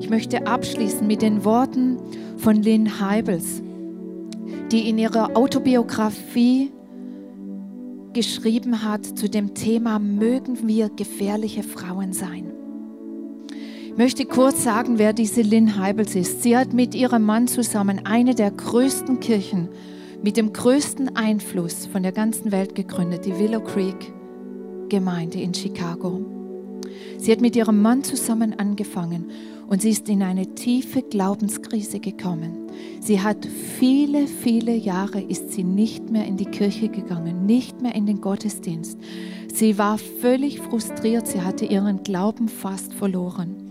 Ich 0.00 0.10
möchte 0.10 0.46
abschließen 0.46 1.06
mit 1.06 1.22
den 1.22 1.44
Worten 1.44 1.98
von 2.36 2.62
Lynn 2.62 3.00
Heibels, 3.00 3.62
die 4.70 4.88
in 4.88 4.98
ihrer 4.98 5.36
Autobiografie 5.36 6.70
geschrieben 8.12 8.84
hat 8.84 9.04
zu 9.06 9.28
dem 9.28 9.54
Thema, 9.54 9.98
mögen 9.98 10.68
wir 10.68 10.88
gefährliche 10.90 11.62
Frauen 11.62 12.12
sein? 12.12 12.53
Möchte 13.96 14.26
kurz 14.26 14.64
sagen, 14.64 14.98
wer 14.98 15.12
diese 15.12 15.42
Lynn 15.42 15.78
Heibels 15.78 16.16
ist. 16.16 16.42
Sie 16.42 16.56
hat 16.56 16.72
mit 16.72 16.96
ihrem 16.96 17.22
Mann 17.22 17.46
zusammen 17.46 18.04
eine 18.04 18.34
der 18.34 18.50
größten 18.50 19.20
Kirchen 19.20 19.68
mit 20.20 20.36
dem 20.36 20.52
größten 20.52 21.14
Einfluss 21.14 21.86
von 21.86 22.02
der 22.02 22.10
ganzen 22.10 22.50
Welt 22.50 22.74
gegründet, 22.74 23.24
die 23.24 23.38
Willow 23.38 23.60
Creek 23.60 24.12
Gemeinde 24.88 25.40
in 25.40 25.54
Chicago. 25.54 26.26
Sie 27.18 27.30
hat 27.30 27.40
mit 27.40 27.54
ihrem 27.54 27.80
Mann 27.82 28.02
zusammen 28.02 28.58
angefangen 28.58 29.30
und 29.68 29.82
sie 29.82 29.90
ist 29.90 30.08
in 30.08 30.22
eine 30.22 30.56
tiefe 30.56 31.02
Glaubenskrise 31.02 32.00
gekommen. 32.00 32.68
Sie 33.00 33.20
hat 33.20 33.46
viele, 33.78 34.26
viele 34.26 34.74
Jahre 34.74 35.20
ist 35.20 35.52
sie 35.52 35.62
nicht 35.62 36.10
mehr 36.10 36.26
in 36.26 36.36
die 36.36 36.46
Kirche 36.46 36.88
gegangen, 36.88 37.46
nicht 37.46 37.80
mehr 37.80 37.94
in 37.94 38.06
den 38.06 38.20
Gottesdienst. 38.20 38.98
Sie 39.52 39.78
war 39.78 39.98
völlig 39.98 40.58
frustriert, 40.58 41.28
sie 41.28 41.42
hatte 41.42 41.64
ihren 41.64 42.02
Glauben 42.02 42.48
fast 42.48 42.92
verloren 42.92 43.63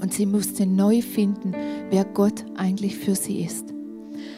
und 0.00 0.12
sie 0.12 0.26
musste 0.26 0.66
neu 0.66 1.02
finden, 1.02 1.52
wer 1.90 2.04
Gott 2.04 2.44
eigentlich 2.56 2.96
für 2.96 3.14
sie 3.14 3.42
ist. 3.42 3.74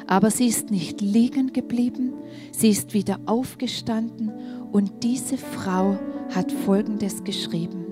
Aber 0.06 0.30
sie 0.30 0.46
ist 0.46 0.70
nicht 0.70 1.00
liegen 1.00 1.52
geblieben, 1.52 2.12
sie 2.52 2.70
ist 2.70 2.94
wieder 2.94 3.18
aufgestanden 3.26 4.32
und 4.72 5.02
diese 5.02 5.38
Frau 5.38 5.98
hat 6.34 6.52
Folgendes 6.52 7.24
geschrieben. 7.24 7.84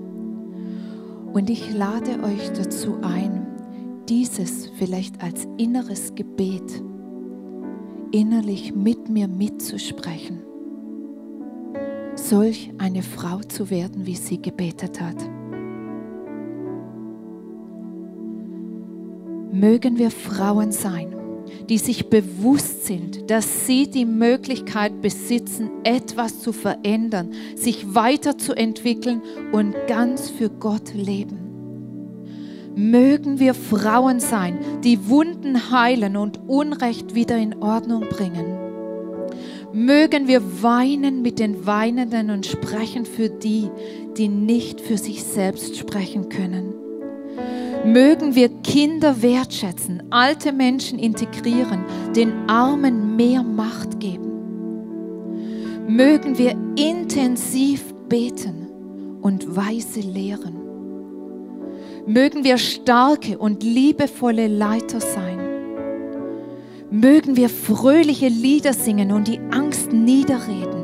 Und 1.33 1.49
ich 1.49 1.73
lade 1.73 2.23
euch 2.23 2.51
dazu 2.53 2.97
ein, 3.01 3.45
dieses 4.07 4.67
vielleicht 4.77 5.21
als 5.21 5.47
inneres 5.57 6.15
Gebet 6.15 6.81
innerlich 8.11 8.73
mit 8.73 9.09
mir 9.09 9.27
mitzusprechen. 9.27 10.39
Solch 12.15 12.71
eine 12.77 13.03
Frau 13.03 13.39
zu 13.39 13.69
werden, 13.69 14.05
wie 14.05 14.15
sie 14.15 14.41
gebetet 14.41 14.99
hat. 14.99 15.17
Mögen 19.59 19.97
wir 19.97 20.09
Frauen 20.09 20.71
sein, 20.71 21.13
die 21.67 21.79
sich 21.79 22.09
bewusst 22.09 22.85
sind, 22.85 23.29
dass 23.29 23.67
sie 23.67 23.89
die 23.89 24.05
Möglichkeit 24.05 25.01
besitzen, 25.01 25.69
etwas 25.83 26.39
zu 26.39 26.53
verändern, 26.53 27.33
sich 27.55 27.93
weiterzuentwickeln 27.93 29.21
und 29.51 29.75
ganz 29.87 30.29
für 30.29 30.49
Gott 30.49 30.93
leben. 30.93 31.39
Mögen 32.73 33.39
wir 33.39 33.53
Frauen 33.53 34.21
sein, 34.21 34.59
die 34.85 35.09
Wunden 35.09 35.71
heilen 35.71 36.15
und 36.15 36.39
Unrecht 36.47 37.13
wieder 37.13 37.37
in 37.37 37.61
Ordnung 37.61 38.05
bringen. 38.09 38.57
Mögen 39.73 40.29
wir 40.29 40.63
weinen 40.63 41.21
mit 41.21 41.37
den 41.37 41.65
Weinenden 41.65 42.29
und 42.29 42.45
sprechen 42.45 43.05
für 43.05 43.27
die, 43.27 43.69
die 44.15 44.29
nicht 44.29 44.79
für 44.79 44.97
sich 44.97 45.21
selbst 45.21 45.77
sprechen 45.77 46.29
können. 46.29 46.78
Mögen 47.85 48.35
wir 48.35 48.49
Kinder 48.61 49.21
wertschätzen, 49.21 50.03
alte 50.09 50.51
Menschen 50.51 50.99
integrieren, 50.99 51.85
den 52.15 52.33
Armen 52.49 53.15
mehr 53.15 53.41
Macht 53.41 53.99
geben. 53.99 54.29
Mögen 55.87 56.37
wir 56.37 56.55
intensiv 56.75 57.93
beten 58.09 58.67
und 59.21 59.55
weise 59.55 60.01
lehren. 60.01 60.55
Mögen 62.05 62.43
wir 62.43 62.57
starke 62.57 63.37
und 63.37 63.63
liebevolle 63.63 64.47
Leiter 64.47 64.99
sein. 64.99 65.39
Mögen 66.91 67.37
wir 67.37 67.49
fröhliche 67.49 68.27
Lieder 68.27 68.73
singen 68.73 69.11
und 69.11 69.27
die 69.27 69.39
Angst 69.51 69.93
niederreden. 69.93 70.83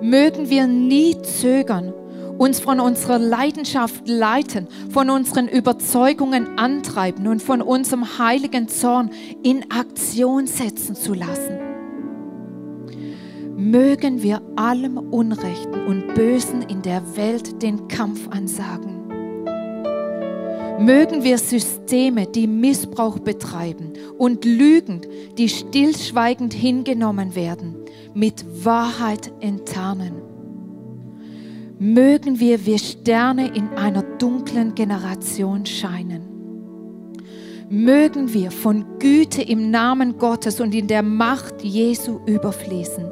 Mögen 0.00 0.50
wir 0.50 0.66
nie 0.66 1.16
zögern 1.22 1.92
uns 2.38 2.60
von 2.60 2.80
unserer 2.80 3.18
Leidenschaft 3.18 4.08
leiten, 4.08 4.68
von 4.90 5.10
unseren 5.10 5.48
Überzeugungen 5.48 6.58
antreiben 6.58 7.26
und 7.26 7.42
von 7.42 7.62
unserem 7.62 8.18
heiligen 8.18 8.68
Zorn 8.68 9.10
in 9.42 9.70
Aktion 9.70 10.46
setzen 10.46 10.96
zu 10.96 11.14
lassen. 11.14 11.58
Mögen 13.56 14.22
wir 14.22 14.42
allem 14.56 14.98
Unrechten 14.98 15.86
und 15.86 16.14
Bösen 16.14 16.62
in 16.62 16.82
der 16.82 17.16
Welt 17.16 17.62
den 17.62 17.86
Kampf 17.88 18.28
ansagen. 18.28 19.02
Mögen 20.80 21.22
wir 21.22 21.38
Systeme, 21.38 22.26
die 22.26 22.48
Missbrauch 22.48 23.20
betreiben 23.20 23.92
und 24.18 24.44
Lügen, 24.44 25.02
die 25.38 25.48
stillschweigend 25.48 26.52
hingenommen 26.52 27.36
werden, 27.36 27.76
mit 28.12 28.44
Wahrheit 28.64 29.32
enttarnen 29.40 30.33
mögen 31.78 32.38
wir 32.40 32.66
wie 32.66 32.78
Sterne 32.78 33.54
in 33.54 33.68
einer 33.70 34.02
dunklen 34.02 34.74
Generation 34.74 35.66
scheinen. 35.66 36.22
Mögen 37.68 38.32
wir 38.32 38.50
von 38.50 38.84
Güte 38.98 39.42
im 39.42 39.70
Namen 39.70 40.18
Gottes 40.18 40.60
und 40.60 40.74
in 40.74 40.86
der 40.86 41.02
Macht 41.02 41.62
Jesu 41.62 42.20
überfließen. 42.26 43.10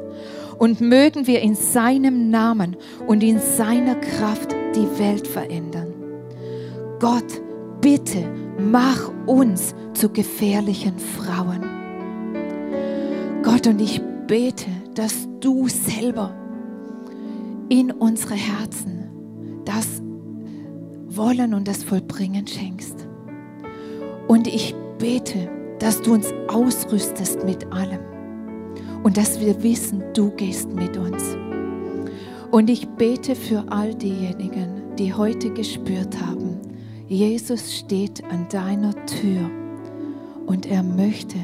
Und 0.59 0.79
mögen 0.79 1.27
wir 1.27 1.41
in 1.41 1.55
seinem 1.55 2.29
Namen 2.29 2.77
und 3.07 3.23
in 3.23 3.39
seiner 3.39 3.95
Kraft 3.95 4.55
die 4.75 4.87
Welt 4.99 5.27
verändern. 5.27 5.93
Gott, 6.99 7.41
bitte 7.81 8.23
mach 8.57 9.11
uns 9.25 9.75
zu 9.93 10.09
gefährlichen 10.09 10.97
Frauen. 10.99 11.63
Gott, 13.41 13.67
und 13.67 13.81
ich 13.81 14.01
bete, 14.27 14.69
dass 14.95 15.27
du 15.41 15.67
selber 15.67 16.33
in 17.73 17.89
unsere 17.89 18.35
Herzen 18.35 19.09
das 19.65 19.99
Wollen 21.07 21.55
und 21.55 21.67
das 21.67 21.83
Vollbringen 21.83 22.45
schenkst. 22.45 23.07
Und 24.27 24.45
ich 24.45 24.75
bete, 24.99 25.49
dass 25.79 25.99
du 26.03 26.13
uns 26.13 26.31
ausrüstest 26.49 27.43
mit 27.43 27.65
allem 27.73 28.01
und 29.01 29.17
dass 29.17 29.39
wir 29.41 29.63
wissen, 29.63 30.03
du 30.13 30.29
gehst 30.35 30.71
mit 30.71 30.97
uns. 30.97 31.35
Und 32.51 32.69
ich 32.69 32.87
bete 32.89 33.35
für 33.35 33.65
all 33.69 33.95
diejenigen, 33.95 34.95
die 34.99 35.11
heute 35.11 35.49
gespürt 35.49 36.23
haben, 36.23 36.59
Jesus 37.07 37.75
steht 37.75 38.23
an 38.25 38.45
deiner 38.51 38.93
Tür 39.07 39.49
und 40.45 40.67
er 40.67 40.83
möchte 40.83 41.39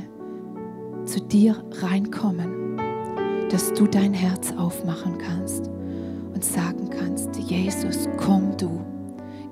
zu 1.06 1.22
dir 1.22 1.56
reinkommen, 1.82 2.78
dass 3.50 3.74
du 3.74 3.88
dein 3.88 4.14
Herz 4.14 4.54
aufmachen 4.56 5.18
kannst 5.18 5.72
und 6.40 6.46
sagen 6.46 6.90
kannst, 6.90 7.36
Jesus, 7.36 8.08
komm 8.16 8.56
du. 8.56 8.80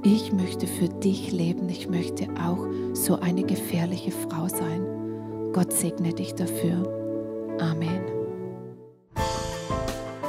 Ich 0.03 0.31
möchte 0.31 0.67
für 0.67 0.87
dich 0.87 1.33
leben. 1.33 1.67
Ich 1.67 1.89
möchte 1.89 2.29
auch 2.41 2.65
so 2.93 3.19
eine 3.19 3.43
gefährliche 3.43 4.11
Frau 4.11 4.47
sein. 4.47 5.51
Gott 5.51 5.73
segne 5.73 6.13
dich 6.13 6.33
dafür. 6.33 7.57
Amen. 7.59 7.99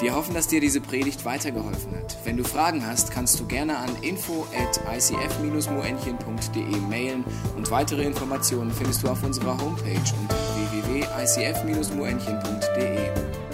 Wir 0.00 0.16
hoffen, 0.16 0.34
dass 0.34 0.48
dir 0.48 0.61
diese 0.61 0.80
Predigt 0.80 1.24
weitergeholfen 1.24 1.94
hat. 1.94 2.16
Wenn 2.24 2.36
du 2.36 2.42
Fragen 2.42 2.84
hast, 2.84 3.12
kannst 3.12 3.38
du 3.38 3.46
gerne 3.46 3.78
an 3.78 3.90
info 4.02 4.44
at 4.52 4.80
icf-moenchen.de 4.96 6.76
mailen 6.88 7.22
und 7.56 7.70
weitere 7.70 8.02
Informationen 8.02 8.72
findest 8.72 9.04
du 9.04 9.11
auf 9.11 9.22
unserer 9.22 9.56
Homepage 9.61 10.12
unter 10.22 10.34
www.icf-moenchen.de. 10.72 13.47